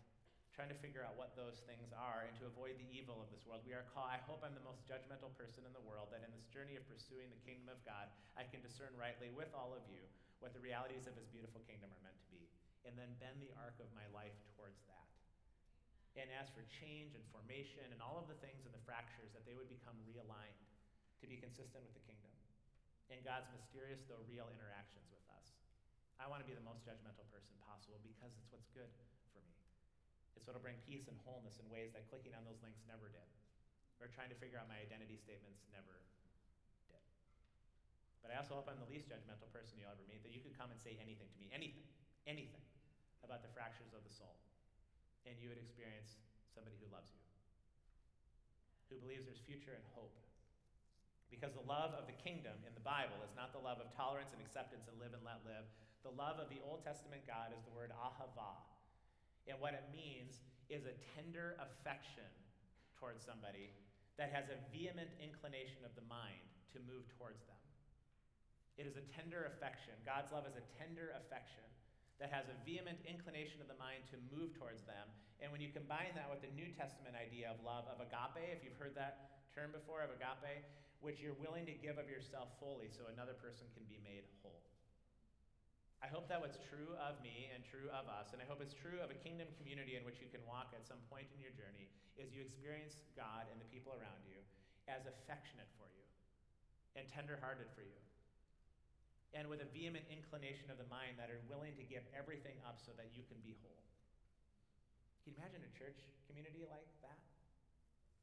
Trying 0.56 0.72
to 0.72 0.80
figure 0.80 1.04
out 1.04 1.18
what 1.18 1.36
those 1.36 1.66
things 1.66 1.92
are 1.92 2.24
and 2.30 2.34
to 2.40 2.48
avoid 2.48 2.78
the 2.78 2.88
evil 2.88 3.20
of 3.20 3.28
this 3.34 3.44
world. 3.44 3.66
We 3.66 3.74
are 3.76 3.84
called, 3.92 4.14
I 4.14 4.22
hope 4.24 4.46
I'm 4.46 4.54
the 4.54 4.64
most 4.64 4.86
judgmental 4.86 5.34
person 5.34 5.66
in 5.66 5.74
the 5.74 5.82
world, 5.82 6.14
that 6.14 6.22
in 6.22 6.30
this 6.30 6.46
journey 6.54 6.78
of 6.78 6.86
pursuing 6.86 7.34
the 7.34 7.42
kingdom 7.42 7.74
of 7.74 7.82
God, 7.84 8.06
I 8.38 8.46
can 8.46 8.62
discern 8.62 8.94
rightly 8.94 9.34
with 9.34 9.50
all 9.58 9.74
of 9.74 9.82
you 9.90 10.06
what 10.40 10.54
the 10.54 10.62
realities 10.62 11.10
of 11.10 11.18
his 11.18 11.26
beautiful 11.34 11.66
kingdom 11.66 11.90
are 11.90 12.06
meant 12.06 12.22
to 12.22 12.30
be, 12.30 12.46
and 12.86 12.94
then 12.94 13.18
bend 13.18 13.42
the 13.42 13.50
arc 13.58 13.82
of 13.82 13.90
my 13.98 14.06
life 14.14 14.38
towards 14.54 14.78
that 14.86 15.10
and 16.14 16.30
ask 16.38 16.54
for 16.54 16.62
change 16.70 17.18
and 17.18 17.26
formation 17.34 17.90
and 17.90 17.98
all 17.98 18.22
of 18.22 18.30
the 18.30 18.38
things 18.38 18.70
and 18.70 18.74
the 18.74 18.86
fractures 18.86 19.34
that 19.34 19.42
they 19.50 19.58
would 19.58 19.66
become 19.66 19.98
realigned 20.06 20.62
to 21.18 21.26
be 21.26 21.42
consistent 21.42 21.82
with 21.82 21.98
the 21.98 22.06
kingdom 22.06 22.30
and 23.14 23.22
God's 23.22 23.46
mysterious, 23.54 24.02
though 24.10 24.22
real, 24.26 24.50
interactions 24.50 25.06
with 25.14 25.22
us. 25.38 25.54
I 26.18 26.26
want 26.26 26.42
to 26.42 26.48
be 26.50 26.58
the 26.58 26.66
most 26.66 26.82
judgmental 26.82 27.24
person 27.30 27.54
possible 27.62 28.02
because 28.02 28.34
it's 28.42 28.50
what's 28.50 28.68
good 28.74 28.90
for 29.30 29.42
me. 29.46 29.54
It's 30.34 30.50
what'll 30.50 30.66
bring 30.66 30.82
peace 30.90 31.06
and 31.06 31.16
wholeness 31.22 31.62
in 31.62 31.70
ways 31.70 31.94
that 31.94 32.10
clicking 32.10 32.34
on 32.34 32.42
those 32.42 32.58
links 32.66 32.82
never 32.90 33.14
did, 33.14 33.30
or 34.02 34.10
trying 34.10 34.34
to 34.34 34.38
figure 34.42 34.58
out 34.58 34.66
my 34.66 34.82
identity 34.82 35.22
statements 35.22 35.62
never 35.70 36.02
did. 36.90 37.06
But 38.26 38.34
I 38.34 38.42
also 38.42 38.58
hope 38.58 38.72
I'm 38.72 38.82
the 38.82 38.90
least 38.90 39.12
judgmental 39.12 39.52
person 39.54 39.78
you'll 39.78 39.94
ever 39.94 40.08
meet, 40.10 40.26
that 40.26 40.34
you 40.34 40.42
could 40.42 40.58
come 40.58 40.74
and 40.74 40.80
say 40.82 40.98
anything 40.98 41.30
to 41.30 41.38
me, 41.38 41.54
anything, 41.54 41.86
anything 42.26 42.66
about 43.22 43.46
the 43.46 43.52
fractures 43.54 43.94
of 43.94 44.02
the 44.02 44.14
soul 44.16 44.40
and 45.24 45.40
you 45.40 45.48
would 45.48 45.60
experience 45.60 46.20
somebody 46.52 46.76
who 46.84 46.88
loves 46.92 47.08
you, 47.16 47.24
who 48.92 49.00
believes 49.00 49.24
there's 49.24 49.40
future 49.48 49.72
and 49.72 49.84
hope. 49.96 50.12
Because 51.34 51.58
the 51.58 51.66
love 51.66 51.98
of 51.98 52.06
the 52.06 52.14
kingdom 52.22 52.54
in 52.62 52.78
the 52.78 52.86
Bible 52.86 53.18
is 53.26 53.34
not 53.34 53.50
the 53.50 53.64
love 53.66 53.82
of 53.82 53.90
tolerance 53.98 54.30
and 54.38 54.40
acceptance 54.46 54.86
and 54.86 55.02
live 55.02 55.18
and 55.18 55.26
let 55.26 55.42
live. 55.42 55.66
The 56.06 56.14
love 56.14 56.38
of 56.38 56.46
the 56.54 56.62
Old 56.62 56.86
Testament 56.86 57.26
God 57.26 57.50
is 57.58 57.66
the 57.66 57.74
word 57.74 57.90
ahava. 57.90 58.62
And 59.50 59.58
what 59.58 59.74
it 59.74 59.90
means 59.90 60.46
is 60.70 60.86
a 60.86 60.94
tender 61.18 61.58
affection 61.58 62.30
towards 63.02 63.26
somebody 63.26 63.74
that 64.22 64.30
has 64.30 64.54
a 64.54 64.62
vehement 64.70 65.10
inclination 65.18 65.82
of 65.82 65.98
the 65.98 66.06
mind 66.06 66.46
to 66.72 66.78
move 66.86 67.10
towards 67.18 67.42
them. 67.50 67.58
It 68.78 68.86
is 68.86 68.94
a 68.94 69.06
tender 69.10 69.50
affection. 69.50 69.98
God's 70.06 70.30
love 70.30 70.46
is 70.46 70.54
a 70.54 70.66
tender 70.78 71.18
affection 71.18 71.66
that 72.22 72.30
has 72.30 72.46
a 72.48 72.58
vehement 72.62 73.02
inclination 73.10 73.58
of 73.58 73.68
the 73.68 73.78
mind 73.82 74.06
to 74.14 74.22
move 74.30 74.54
towards 74.54 74.86
them. 74.86 75.10
And 75.42 75.50
when 75.50 75.60
you 75.60 75.74
combine 75.74 76.14
that 76.14 76.30
with 76.30 76.46
the 76.46 76.54
New 76.54 76.72
Testament 76.78 77.18
idea 77.18 77.52
of 77.52 77.60
love, 77.66 77.90
of 77.90 78.00
agape, 78.00 78.54
if 78.54 78.62
you've 78.64 78.78
heard 78.78 78.96
that 78.96 79.44
term 79.52 79.74
before, 79.76 80.02
of 80.02 80.14
agape, 80.14 80.64
which 81.04 81.20
you're 81.20 81.36
willing 81.36 81.68
to 81.68 81.76
give 81.76 82.00
of 82.00 82.08
yourself 82.08 82.56
fully 82.64 82.88
so 82.88 83.12
another 83.12 83.36
person 83.36 83.68
can 83.76 83.84
be 83.92 84.00
made 84.00 84.24
whole. 84.40 84.64
I 86.00 86.08
hope 86.08 86.32
that 86.32 86.40
what's 86.40 86.60
true 86.72 86.96
of 87.00 87.20
me 87.20 87.52
and 87.52 87.64
true 87.64 87.92
of 87.92 88.08
us, 88.08 88.32
and 88.32 88.40
I 88.40 88.48
hope 88.48 88.64
it's 88.64 88.76
true 88.76 89.04
of 89.04 89.12
a 89.12 89.20
kingdom 89.20 89.52
community 89.60 90.00
in 90.00 90.04
which 90.08 90.24
you 90.24 90.32
can 90.32 90.44
walk 90.48 90.72
at 90.76 90.84
some 90.88 91.00
point 91.12 91.28
in 91.36 91.40
your 91.44 91.56
journey, 91.56 91.92
is 92.16 92.32
you 92.32 92.44
experience 92.44 93.00
God 93.16 93.48
and 93.52 93.60
the 93.60 93.68
people 93.68 93.96
around 93.96 94.24
you 94.24 94.40
as 94.88 95.08
affectionate 95.08 95.72
for 95.76 95.88
you 95.92 96.08
and 96.96 97.08
tenderhearted 97.08 97.72
for 97.76 97.84
you 97.84 98.00
and 99.34 99.50
with 99.50 99.66
a 99.66 99.70
vehement 99.74 100.06
inclination 100.14 100.70
of 100.70 100.78
the 100.78 100.86
mind 100.94 101.18
that 101.18 101.34
are 101.34 101.42
willing 101.50 101.74
to 101.74 101.82
give 101.82 102.06
everything 102.14 102.54
up 102.70 102.78
so 102.78 102.94
that 102.94 103.10
you 103.18 103.26
can 103.26 103.42
be 103.42 103.58
whole. 103.66 103.82
Can 105.26 105.34
you 105.34 105.42
imagine 105.42 105.66
a 105.66 105.74
church 105.74 105.98
community 106.30 106.70
like 106.70 106.86
that? 107.02 107.33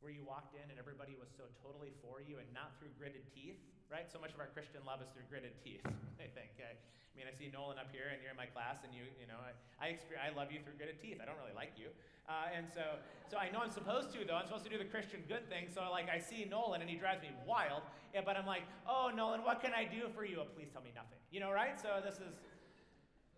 Where 0.01 0.13
you 0.13 0.25
walked 0.25 0.57
in 0.57 0.65
and 0.73 0.81
everybody 0.81 1.13
was 1.21 1.29
so 1.29 1.45
totally 1.61 1.93
for 2.01 2.25
you 2.25 2.41
and 2.41 2.49
not 2.57 2.73
through 2.81 2.93
gritted 2.97 3.29
teeth, 3.37 3.61
right? 3.93 4.09
So 4.09 4.17
much 4.17 4.33
of 4.33 4.41
our 4.41 4.49
Christian 4.49 4.81
love 4.89 5.05
is 5.05 5.13
through 5.13 5.29
gritted 5.29 5.53
teeth, 5.61 5.85
I 6.25 6.29
think. 6.33 6.57
I, 6.57 6.73
I 6.73 7.15
mean, 7.19 7.29
I 7.29 7.35
see 7.37 7.53
Nolan 7.53 7.77
up 7.77 7.93
here 7.93 8.09
and 8.09 8.23
you're 8.23 8.33
in 8.33 8.41
my 8.41 8.49
class 8.49 8.81
and 8.87 8.95
you, 8.97 9.05
you 9.21 9.29
know, 9.29 9.37
I, 9.37 9.53
I, 9.77 9.93
experience, 9.93 10.25
I 10.25 10.33
love 10.33 10.49
you 10.49 10.63
through 10.65 10.81
gritted 10.81 11.03
teeth. 11.03 11.21
I 11.21 11.29
don't 11.29 11.37
really 11.37 11.53
like 11.53 11.77
you. 11.77 11.93
Uh, 12.31 12.49
and 12.55 12.71
so, 12.71 13.03
so 13.27 13.35
I 13.35 13.51
know 13.51 13.59
I'm 13.59 13.75
supposed 13.75 14.15
to, 14.15 14.23
though. 14.23 14.39
I'm 14.39 14.47
supposed 14.47 14.63
to 14.65 14.73
do 14.73 14.79
the 14.79 14.87
Christian 14.87 15.27
good 15.27 15.51
thing. 15.51 15.67
So, 15.67 15.83
like, 15.91 16.07
I 16.07 16.23
see 16.23 16.47
Nolan 16.47 16.81
and 16.81 16.89
he 16.89 16.95
drives 16.95 17.21
me 17.21 17.35
wild. 17.43 17.83
Yeah, 18.15 18.23
but 18.23 18.39
I'm 18.39 18.47
like, 18.47 18.63
oh, 18.87 19.11
Nolan, 19.11 19.43
what 19.43 19.59
can 19.59 19.75
I 19.75 19.85
do 19.85 20.07
for 20.15 20.23
you? 20.23 20.39
Oh, 20.39 20.47
please 20.47 20.71
tell 20.71 20.87
me 20.87 20.95
nothing. 20.95 21.19
You 21.35 21.43
know, 21.43 21.51
right? 21.51 21.75
So 21.75 21.99
this 21.99 22.23
is, 22.23 22.39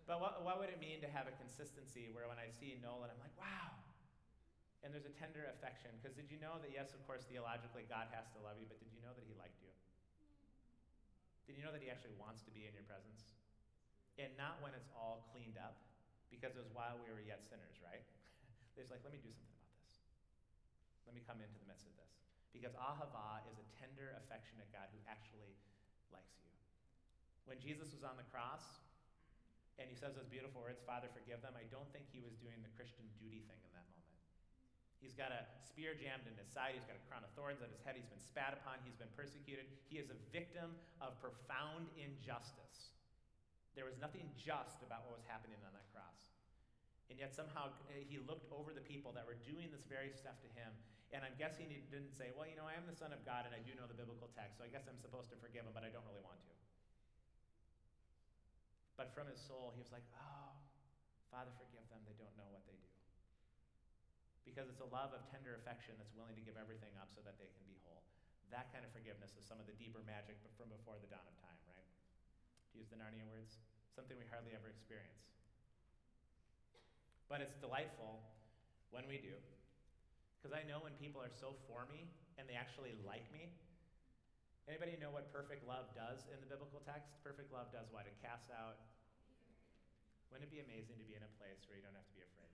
but 0.05 0.21
what, 0.21 0.45
what 0.45 0.61
would 0.61 0.69
it 0.69 0.77
mean 0.77 1.01
to 1.01 1.09
have 1.09 1.25
a 1.25 1.33
consistency 1.41 2.13
where 2.13 2.29
when 2.29 2.37
I 2.37 2.53
see 2.53 2.77
Nolan, 2.77 3.09
I'm 3.09 3.17
like, 3.17 3.33
wow. 3.41 3.73
And 4.83 4.91
there's 4.91 5.07
a 5.07 5.15
tender 5.15 5.47
affection. 5.55 5.95
Because 5.97 6.11
did 6.13 6.27
you 6.27 6.35
know 6.43 6.59
that, 6.59 6.69
yes, 6.75 6.91
of 6.91 6.99
course, 7.07 7.23
theologically, 7.23 7.87
God 7.87 8.11
has 8.11 8.27
to 8.35 8.39
love 8.43 8.59
you, 8.59 8.67
but 8.67 8.83
did 8.83 8.91
you 8.91 8.99
know 8.99 9.15
that 9.15 9.23
he 9.23 9.31
liked 9.39 9.57
you? 9.63 9.71
Did 11.47 11.55
you 11.55 11.63
know 11.63 11.71
that 11.71 11.83
he 11.83 11.87
actually 11.87 12.15
wants 12.19 12.43
to 12.43 12.51
be 12.51 12.67
in 12.67 12.75
your 12.75 12.87
presence? 12.87 13.35
And 14.19 14.31
not 14.35 14.59
when 14.59 14.75
it's 14.75 14.91
all 14.91 15.27
cleaned 15.31 15.55
up, 15.55 15.79
because 16.27 16.55
it 16.55 16.61
was 16.63 16.71
while 16.75 16.99
we 16.99 17.07
were 17.11 17.23
yet 17.23 17.43
sinners, 17.47 17.79
right? 17.79 18.03
He's 18.75 18.91
like, 18.91 19.03
let 19.07 19.15
me 19.15 19.23
do 19.23 19.31
something 19.31 19.55
about 19.55 19.75
this. 19.87 20.03
Let 21.07 21.15
me 21.15 21.23
come 21.23 21.39
into 21.39 21.57
the 21.59 21.67
midst 21.67 21.87
of 21.87 21.95
this. 21.95 22.11
Because 22.51 22.75
ahava 22.77 23.41
is 23.49 23.57
a 23.57 23.65
tender, 23.81 24.13
affectionate 24.19 24.69
God 24.69 24.91
who 24.93 24.99
actually 25.09 25.57
likes 26.13 26.37
you. 26.45 26.51
When 27.49 27.57
Jesus 27.57 27.91
was 27.91 28.05
on 28.05 28.15
the 28.15 28.27
cross 28.29 28.63
and 29.81 29.89
he 29.89 29.97
says 29.97 30.13
those 30.13 30.29
beautiful 30.29 30.61
words, 30.61 30.79
Father, 30.85 31.09
forgive 31.11 31.41
them, 31.41 31.57
I 31.57 31.65
don't 31.73 31.89
think 31.89 32.05
he 32.13 32.21
was 32.21 32.37
doing 32.37 32.61
the 32.61 32.71
Christian 32.77 33.09
duty 33.17 33.41
thing 33.49 33.57
in 33.57 33.71
that 33.73 33.85
moment. 33.89 34.02
He's 35.03 35.11
got 35.11 35.35
a 35.35 35.43
spear 35.59 35.91
jammed 35.91 36.23
in 36.23 36.33
his 36.39 36.47
side. 36.47 36.79
He's 36.79 36.87
got 36.87 36.95
a 36.95 37.03
crown 37.11 37.27
of 37.27 37.31
thorns 37.35 37.59
on 37.59 37.67
his 37.67 37.83
head. 37.83 37.99
He's 37.99 38.07
been 38.07 38.23
spat 38.23 38.55
upon. 38.55 38.79
He's 38.87 38.95
been 38.95 39.11
persecuted. 39.19 39.67
He 39.91 39.99
is 39.99 40.07
a 40.07 40.17
victim 40.31 40.71
of 41.03 41.19
profound 41.19 41.91
injustice. 41.99 42.95
There 43.75 43.83
was 43.83 43.99
nothing 43.99 44.31
just 44.39 44.79
about 44.79 45.03
what 45.03 45.19
was 45.19 45.27
happening 45.27 45.59
on 45.67 45.75
that 45.75 45.83
cross. 45.91 46.31
And 47.11 47.19
yet 47.19 47.35
somehow 47.35 47.75
eh, 47.91 48.07
he 48.07 48.23
looked 48.23 48.47
over 48.47 48.71
the 48.71 48.85
people 48.85 49.11
that 49.19 49.27
were 49.27 49.37
doing 49.43 49.67
this 49.75 49.83
very 49.83 50.15
stuff 50.15 50.39
to 50.39 50.49
him. 50.55 50.71
And 51.11 51.21
I'm 51.21 51.35
guessing 51.37 51.69
he 51.69 51.83
didn't 51.91 52.15
say, 52.15 52.33
well, 52.33 52.49
you 52.49 52.57
know, 52.57 52.65
I 52.65 52.73
am 52.73 52.89
the 52.89 52.95
Son 52.95 53.13
of 53.13 53.21
God 53.21 53.45
and 53.45 53.53
I 53.53 53.61
do 53.61 53.75
know 53.77 53.85
the 53.85 53.93
biblical 53.93 54.33
text, 54.33 54.57
so 54.57 54.65
I 54.65 54.69
guess 54.73 54.89
I'm 54.89 54.97
supposed 54.97 55.29
to 55.29 55.37
forgive 55.37 55.61
him, 55.61 55.75
but 55.77 55.85
I 55.85 55.93
don't 55.93 56.05
really 56.09 56.25
want 56.25 56.41
to. 56.41 56.53
But 58.97 59.13
from 59.13 59.29
his 59.29 59.37
soul, 59.37 59.73
he 59.77 59.81
was 59.81 59.93
like, 59.93 60.05
oh, 60.17 60.57
Father, 61.29 61.53
forgive 61.57 61.85
them. 61.93 62.01
They 62.05 62.17
don't 62.17 62.33
know 62.33 62.49
what 62.49 62.65
they 62.65 62.77
do. 62.77 62.82
Because 64.43 64.67
it's 64.69 64.83
a 64.83 64.91
love 64.91 65.15
of 65.15 65.23
tender 65.31 65.55
affection 65.57 65.95
that's 65.97 66.13
willing 66.13 66.35
to 66.35 66.43
give 66.43 66.59
everything 66.59 66.93
up 66.99 67.09
so 67.15 67.23
that 67.23 67.39
they 67.39 67.49
can 67.49 67.63
be 67.65 67.79
whole. 67.87 68.03
That 68.51 68.69
kind 68.69 68.85
of 68.85 68.91
forgiveness 68.93 69.33
is 69.39 69.47
some 69.47 69.57
of 69.57 69.65
the 69.65 69.73
deeper 69.79 70.03
magic 70.05 70.37
from 70.59 70.69
before 70.69 70.99
the 71.01 71.09
dawn 71.09 71.25
of 71.25 71.35
time, 71.41 71.57
right? 71.65 71.89
To 72.71 72.73
use 72.77 72.91
the 72.91 72.99
Narnia 72.99 73.25
words, 73.25 73.57
something 73.97 74.13
we 74.19 74.29
hardly 74.29 74.53
ever 74.53 74.69
experience. 74.69 75.25
But 77.31 77.41
it's 77.41 77.57
delightful 77.57 78.21
when 78.93 79.09
we 79.09 79.17
do. 79.17 79.33
Because 80.37 80.53
I 80.53 80.61
know 80.69 80.85
when 80.85 80.93
people 81.01 81.17
are 81.23 81.33
so 81.33 81.57
for 81.65 81.89
me 81.89 82.05
and 82.37 82.45
they 82.45 82.53
actually 82.53 82.93
like 83.01 83.25
me. 83.33 83.49
Anybody 84.69 84.95
know 85.01 85.11
what 85.11 85.33
perfect 85.33 85.65
love 85.65 85.89
does 85.97 86.23
in 86.29 86.39
the 86.39 86.47
biblical 86.47 86.79
text? 86.85 87.11
Perfect 87.25 87.51
love 87.51 87.73
does 87.73 87.89
what? 87.89 88.05
It 88.05 88.15
casts 88.21 88.53
out. 88.53 88.79
Wouldn't 90.29 90.45
it 90.45 90.53
be 90.53 90.61
amazing 90.61 91.01
to 91.01 91.05
be 91.09 91.17
in 91.17 91.25
a 91.25 91.31
place 91.41 91.65
where 91.65 91.75
you 91.75 91.83
don't 91.83 91.97
have 91.97 92.05
to 92.05 92.15
be 92.15 92.21
afraid? 92.21 92.52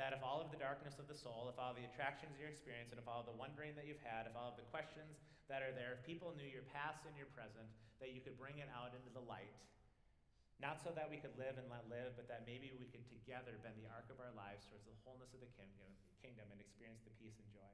That 0.00 0.16
if 0.16 0.24
all 0.24 0.40
of 0.40 0.48
the 0.48 0.56
darkness 0.56 0.96
of 0.96 1.12
the 1.12 1.18
soul, 1.18 1.52
if 1.52 1.60
all 1.60 1.76
the 1.76 1.84
attractions 1.84 2.40
you 2.40 2.48
experience, 2.48 2.88
and 2.88 2.96
if 2.96 3.04
all 3.04 3.20
the 3.20 3.36
wondering 3.36 3.76
that 3.76 3.84
you've 3.84 4.00
had, 4.00 4.24
if 4.24 4.32
all 4.32 4.48
of 4.48 4.56
the 4.56 4.64
questions 4.72 5.20
that 5.52 5.60
are 5.60 5.76
there, 5.76 6.00
if 6.00 6.00
people 6.08 6.32
knew 6.40 6.48
your 6.48 6.64
past 6.72 7.04
and 7.04 7.12
your 7.20 7.28
present, 7.36 7.68
that 8.00 8.16
you 8.16 8.24
could 8.24 8.40
bring 8.40 8.56
it 8.64 8.72
out 8.72 8.96
into 8.96 9.12
the 9.12 9.20
light 9.20 9.52
not 10.60 10.76
so 10.84 10.92
that 10.92 11.08
we 11.08 11.16
could 11.16 11.32
live 11.40 11.56
and 11.56 11.64
let 11.72 11.88
live, 11.88 12.12
but 12.20 12.28
that 12.28 12.44
maybe 12.44 12.68
we 12.76 12.84
could 12.92 13.00
together 13.08 13.56
bend 13.64 13.80
the 13.80 13.88
arc 13.88 14.04
of 14.12 14.20
our 14.20 14.32
lives 14.36 14.68
towards 14.68 14.84
the 14.84 14.92
wholeness 15.08 15.32
of 15.32 15.40
the 15.40 15.48
kingdom 15.56 16.46
and 16.52 16.60
experience 16.60 17.00
the 17.00 17.16
peace 17.16 17.40
and 17.40 17.48
joy 17.48 17.72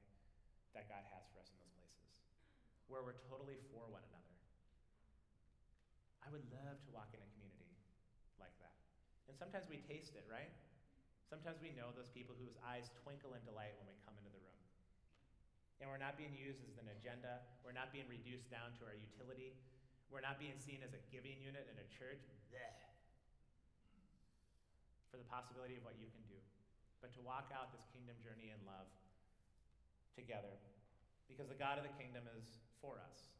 that 0.70 0.86
God 0.86 1.02
has 1.10 1.26
for 1.34 1.42
us 1.42 1.50
in 1.50 1.58
those 1.58 1.74
places, 1.74 2.06
where 2.86 3.02
we're 3.02 3.18
totally 3.26 3.58
for 3.74 3.90
one 3.90 4.06
another. 4.06 4.34
I 6.22 6.30
would 6.30 6.46
love 6.54 6.78
to 6.86 6.90
walk 6.94 7.10
in 7.10 7.18
a 7.18 7.28
community 7.34 7.74
like 8.38 8.54
that. 8.62 8.78
And 9.26 9.34
sometimes 9.34 9.66
we 9.66 9.82
taste 9.82 10.14
it, 10.14 10.26
right? 10.30 10.54
Sometimes 11.26 11.58
we 11.58 11.74
know 11.74 11.90
those 11.92 12.10
people 12.14 12.38
whose 12.38 12.54
eyes 12.62 12.86
twinkle 13.02 13.34
in 13.34 13.42
delight 13.42 13.74
when 13.82 13.90
we 13.90 13.98
come 14.06 14.14
into 14.18 14.30
the 14.30 14.38
room. 14.38 14.62
And 15.82 15.90
we're 15.90 16.00
not 16.00 16.14
being 16.14 16.32
used 16.32 16.62
as 16.64 16.78
an 16.78 16.88
agenda, 16.94 17.42
we're 17.66 17.76
not 17.76 17.90
being 17.90 18.06
reduced 18.06 18.48
down 18.48 18.72
to 18.78 18.86
our 18.86 18.94
utility. 18.94 19.58
We're 20.06 20.22
not 20.22 20.38
being 20.38 20.54
seen 20.62 20.86
as 20.86 20.94
a 20.94 21.02
giving 21.10 21.34
unit 21.42 21.66
in 21.66 21.76
a 21.82 21.86
church 21.90 22.22
bleh, 22.46 22.78
for 25.10 25.18
the 25.18 25.26
possibility 25.26 25.74
of 25.74 25.82
what 25.82 25.98
you 25.98 26.06
can 26.06 26.22
do, 26.30 26.38
but 27.02 27.10
to 27.18 27.20
walk 27.26 27.50
out 27.50 27.74
this 27.74 27.82
kingdom 27.90 28.14
journey 28.22 28.54
in 28.54 28.60
love 28.62 28.86
together 30.14 30.54
because 31.26 31.50
the 31.50 31.58
God 31.58 31.78
of 31.78 31.84
the 31.84 31.94
kingdom 31.98 32.22
is 32.38 32.62
for 32.78 33.02
us 33.02 33.34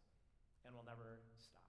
and 0.67 0.75
will 0.75 0.87
never 0.87 1.23
stop. 1.39 1.66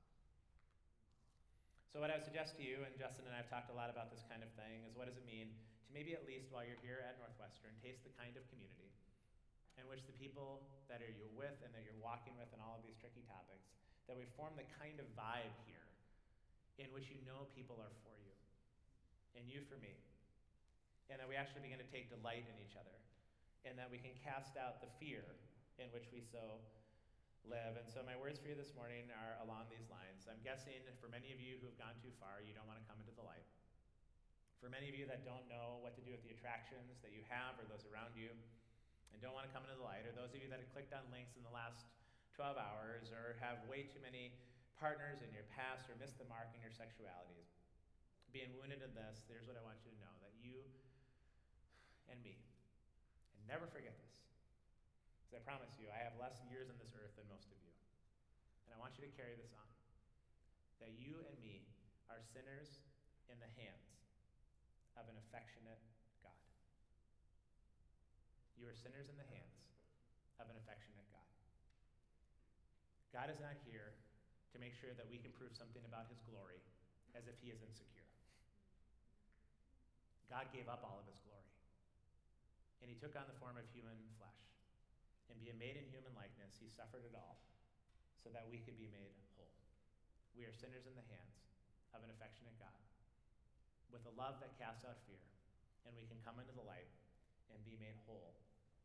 So, 1.98 2.06
what 2.06 2.14
I 2.14 2.22
would 2.22 2.30
suggest 2.30 2.54
to 2.62 2.64
you, 2.64 2.86
and 2.86 2.94
Justin 2.94 3.26
and 3.26 3.34
I 3.34 3.42
have 3.42 3.50
talked 3.50 3.74
a 3.74 3.78
lot 3.82 3.90
about 3.90 4.14
this 4.14 4.22
kind 4.30 4.46
of 4.46 4.54
thing, 4.54 4.86
is 4.86 4.94
what 4.94 5.10
does 5.10 5.18
it 5.18 5.26
mean 5.26 5.50
to 5.50 5.90
maybe 5.90 6.14
at 6.14 6.30
least 6.30 6.54
while 6.54 6.62
you're 6.62 6.78
here 6.86 7.02
at 7.02 7.18
Northwestern, 7.18 7.74
taste 7.82 8.06
the 8.06 8.14
kind 8.14 8.38
of 8.38 8.46
community 8.54 8.94
in 9.82 9.90
which 9.90 10.06
the 10.06 10.14
people 10.14 10.62
that 10.94 11.02
are 11.02 11.10
you're 11.10 11.34
with 11.34 11.58
and 11.66 11.74
that 11.74 11.82
you're 11.82 11.98
walking 11.98 12.38
with 12.38 12.54
and 12.54 12.62
all 12.62 12.78
of 12.78 12.86
these 12.86 12.94
tricky 13.02 13.26
topics, 13.26 13.74
that 14.06 14.14
we 14.14 14.30
form 14.38 14.54
the 14.54 14.70
kind 14.78 15.02
of 15.02 15.10
vibe 15.18 15.58
here 15.66 15.90
in 16.78 16.86
which 16.94 17.10
you 17.10 17.18
know 17.26 17.50
people 17.58 17.82
are 17.82 17.90
for 18.06 18.14
you 18.22 18.38
and 19.34 19.50
you 19.50 19.66
for 19.66 19.82
me. 19.82 19.98
And 21.10 21.18
that 21.18 21.26
we 21.26 21.34
actually 21.34 21.66
begin 21.66 21.82
to 21.82 21.90
take 21.90 22.14
delight 22.14 22.46
in 22.46 22.62
each 22.62 22.78
other. 22.78 22.94
And 23.66 23.74
that 23.74 23.90
we 23.90 23.98
can 23.98 24.14
cast 24.22 24.54
out 24.54 24.86
the 24.86 24.92
fear 25.02 25.26
in 25.82 25.90
which 25.90 26.06
we 26.14 26.22
so 26.22 26.62
live. 27.48 27.80
And 27.80 27.88
so 27.88 28.04
my 28.04 28.20
words 28.20 28.44
for 28.44 28.52
you 28.52 28.60
this 28.60 28.76
morning 28.76 29.08
are 29.24 29.40
along 29.48 29.72
these 29.72 29.88
lines. 29.88 30.28
I'm 30.28 30.40
guessing 30.44 30.84
for 31.00 31.08
many 31.08 31.32
of 31.32 31.40
you 31.40 31.56
who 31.64 31.72
have 31.72 31.80
gone 31.80 31.96
too 32.04 32.12
far, 32.20 32.44
you 32.44 32.52
don't 32.52 32.68
want 32.68 32.76
to 32.80 32.88
come 32.88 33.00
into 33.00 33.16
the 33.16 33.24
light. 33.24 33.48
For 34.60 34.68
many 34.68 34.92
of 34.92 34.96
you 35.00 35.08
that 35.08 35.24
don't 35.24 35.48
know 35.48 35.80
what 35.80 35.96
to 35.96 36.04
do 36.04 36.12
with 36.12 36.20
the 36.28 36.36
attractions 36.36 37.00
that 37.00 37.16
you 37.16 37.24
have 37.32 37.56
or 37.56 37.64
those 37.72 37.88
around 37.88 38.20
you, 38.20 38.36
and 39.14 39.18
don't 39.24 39.32
want 39.32 39.48
to 39.48 39.54
come 39.56 39.64
into 39.64 39.80
the 39.80 39.88
light, 39.88 40.04
or 40.04 40.12
those 40.12 40.36
of 40.36 40.40
you 40.44 40.52
that 40.52 40.60
have 40.60 40.72
clicked 40.76 40.92
on 40.92 41.08
links 41.08 41.40
in 41.40 41.44
the 41.48 41.54
last 41.56 41.88
12 42.36 42.60
hours, 42.60 43.16
or 43.16 43.40
have 43.40 43.64
way 43.72 43.88
too 43.88 44.04
many 44.04 44.36
partners 44.76 45.24
in 45.24 45.32
your 45.32 45.48
past, 45.56 45.88
or 45.88 45.96
missed 45.98 46.20
the 46.20 46.28
mark 46.28 46.52
in 46.52 46.60
your 46.60 46.74
sexualities, 46.76 47.50
being 48.36 48.52
wounded 48.60 48.84
in 48.84 48.92
this, 48.92 49.24
here's 49.26 49.48
what 49.48 49.56
I 49.56 49.64
want 49.64 49.80
you 49.88 49.90
to 49.96 50.00
know 50.04 50.14
that 50.22 50.36
you 50.38 50.62
and 52.12 52.20
me, 52.22 52.38
and 53.34 53.42
never 53.48 53.66
forget 53.72 53.96
this, 53.98 54.07
because 55.28 55.44
I 55.44 55.44
promise 55.44 55.76
you, 55.76 55.92
I 55.92 56.00
have 56.08 56.16
less 56.16 56.40
years 56.48 56.72
on 56.72 56.80
this 56.80 56.96
earth 56.96 57.12
than 57.20 57.28
most 57.28 57.52
of 57.52 57.60
you. 57.60 57.76
And 58.64 58.72
I 58.72 58.80
want 58.80 58.96
you 58.96 59.04
to 59.04 59.12
carry 59.12 59.36
this 59.36 59.52
on 59.60 59.68
that 60.80 60.96
you 60.96 61.20
and 61.28 61.36
me 61.44 61.68
are 62.08 62.24
sinners 62.32 62.80
in 63.28 63.36
the 63.44 63.52
hands 63.60 63.92
of 64.96 65.04
an 65.12 65.20
affectionate 65.20 65.84
God. 66.24 66.40
You 68.56 68.72
are 68.72 68.78
sinners 68.78 69.12
in 69.12 69.20
the 69.20 69.28
hands 69.28 69.68
of 70.40 70.48
an 70.48 70.56
affectionate 70.56 71.12
God. 71.12 71.28
God 73.12 73.28
is 73.28 73.44
not 73.44 73.60
here 73.68 74.00
to 74.56 74.58
make 74.64 74.80
sure 74.80 74.96
that 74.96 75.12
we 75.12 75.20
can 75.20 75.36
prove 75.36 75.52
something 75.60 75.84
about 75.84 76.08
his 76.08 76.24
glory 76.24 76.64
as 77.20 77.28
if 77.28 77.36
he 77.44 77.52
is 77.52 77.60
insecure. 77.60 78.08
God 80.32 80.48
gave 80.56 80.72
up 80.72 80.88
all 80.88 81.04
of 81.04 81.08
his 81.08 81.20
glory. 81.24 81.52
And 82.84 82.92
he 82.92 82.96
took 82.96 83.16
on 83.16 83.28
the 83.28 83.38
form 83.42 83.56
of 83.60 83.66
human 83.76 83.96
flesh. 84.20 84.27
And 85.32 85.40
being 85.40 85.60
made 85.60 85.76
in 85.76 85.88
human 85.92 86.16
likeness, 86.16 86.56
he 86.58 86.72
suffered 86.72 87.04
it 87.04 87.16
all 87.16 87.40
so 88.20 88.32
that 88.32 88.48
we 88.48 88.64
could 88.64 88.80
be 88.80 88.92
made 88.92 89.14
whole. 89.36 89.52
We 90.36 90.48
are 90.48 90.56
sinners 90.56 90.88
in 90.88 90.96
the 90.96 91.08
hands 91.08 91.38
of 91.92 92.04
an 92.04 92.12
affectionate 92.12 92.56
God 92.60 92.82
with 93.92 94.04
a 94.08 94.14
love 94.20 94.40
that 94.44 94.60
casts 94.60 94.84
out 94.84 95.00
fear. 95.08 95.24
And 95.88 95.96
we 95.96 96.04
can 96.12 96.20
come 96.28 96.36
into 96.36 96.52
the 96.52 96.68
light 96.68 96.92
and 97.48 97.64
be 97.64 97.80
made 97.80 97.96
whole 98.04 98.36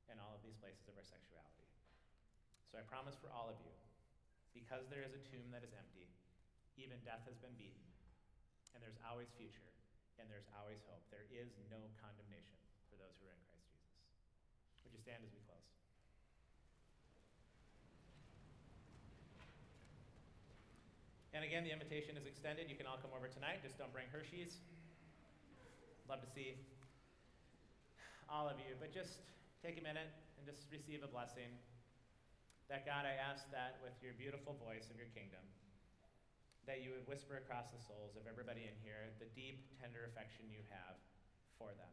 in 0.07 0.22
all 0.22 0.38
of 0.38 0.42
these 0.46 0.55
places 0.62 0.87
of 0.87 0.94
our 0.94 1.02
sexuality. 1.02 1.66
So 2.70 2.78
I 2.78 2.87
promise 2.87 3.18
for 3.18 3.26
all 3.35 3.50
of 3.50 3.59
you, 3.66 3.74
because 4.55 4.87
there 4.87 5.02
is 5.02 5.12
a 5.12 5.22
tomb 5.26 5.50
that 5.50 5.66
is 5.66 5.74
empty, 5.74 6.07
even 6.78 7.02
death 7.02 7.26
has 7.26 7.37
been 7.42 7.59
beaten, 7.59 7.83
and 8.72 8.81
there's 8.81 8.96
always 9.02 9.35
future, 9.35 9.66
and 10.16 10.31
there's 10.31 10.46
always 10.57 10.81
hope. 10.87 11.02
There 11.11 11.26
is 11.28 11.52
no 11.68 11.90
condemnation 11.98 12.57
for 12.87 12.96
those 12.96 13.12
who 13.18 13.26
are 13.28 13.35
in 13.35 13.42
Christ 13.50 13.66
Jesus. 13.66 13.98
Would 14.87 14.94
you 14.94 15.02
stand 15.02 15.26
as 15.26 15.35
we 15.35 15.42
close? 15.44 15.82
And 21.33 21.40
again, 21.40 21.64
the 21.64 21.73
invitation 21.73 22.21
is 22.21 22.29
extended. 22.29 22.68
You 22.68 22.77
can 22.77 22.85
all 22.85 23.01
come 23.01 23.16
over 23.16 23.25
tonight. 23.25 23.64
Just 23.64 23.81
don't 23.81 23.88
bring 23.88 24.05
Hershey's. 24.12 24.61
Love 26.05 26.21
to 26.21 26.29
see 26.29 26.61
all 28.29 28.45
of 28.45 28.61
you. 28.61 28.77
But 28.77 28.92
just 28.92 29.16
take 29.64 29.81
a 29.81 29.85
minute 29.85 30.12
and 30.37 30.45
just 30.45 30.68
receive 30.68 31.01
a 31.01 31.09
blessing. 31.09 31.49
That 32.68 32.85
God, 32.85 33.09
I 33.09 33.16
ask 33.16 33.49
that 33.49 33.81
with 33.81 33.97
your 34.05 34.12
beautiful 34.12 34.61
voice 34.61 34.92
of 34.92 35.01
your 35.01 35.09
kingdom, 35.16 35.40
that 36.68 36.85
you 36.85 36.92
would 36.92 37.09
whisper 37.09 37.40
across 37.40 37.73
the 37.73 37.81
souls 37.81 38.12
of 38.21 38.29
everybody 38.29 38.68
in 38.68 38.77
here 38.85 39.09
the 39.16 39.29
deep, 39.33 39.64
tender 39.81 40.05
affection 40.12 40.53
you 40.53 40.61
have 40.68 41.01
for 41.57 41.73
them. 41.81 41.92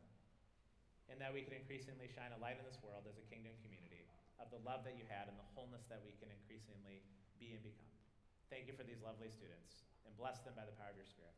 And 1.08 1.16
that 1.24 1.32
we 1.32 1.48
can 1.48 1.56
increasingly 1.56 2.12
shine 2.12 2.36
a 2.36 2.40
light 2.44 2.60
in 2.60 2.68
this 2.68 2.78
world 2.84 3.08
as 3.08 3.16
a 3.16 3.26
kingdom 3.32 3.56
community 3.64 4.04
of 4.38 4.52
the 4.52 4.62
love 4.68 4.84
that 4.84 5.00
you 5.00 5.08
had 5.08 5.32
and 5.32 5.40
the 5.40 5.48
wholeness 5.56 5.88
that 5.88 6.04
we 6.04 6.12
can 6.20 6.28
increasingly 6.28 7.02
be 7.40 7.56
and 7.56 7.64
become. 7.64 7.99
Thank 8.50 8.66
you 8.66 8.74
for 8.74 8.82
these 8.82 8.98
lovely 9.06 9.30
students, 9.30 9.86
and 10.06 10.18
bless 10.18 10.42
them 10.42 10.58
by 10.58 10.66
the 10.66 10.74
power 10.74 10.90
of 10.90 10.98
your 10.98 11.06
Spirit. 11.06 11.38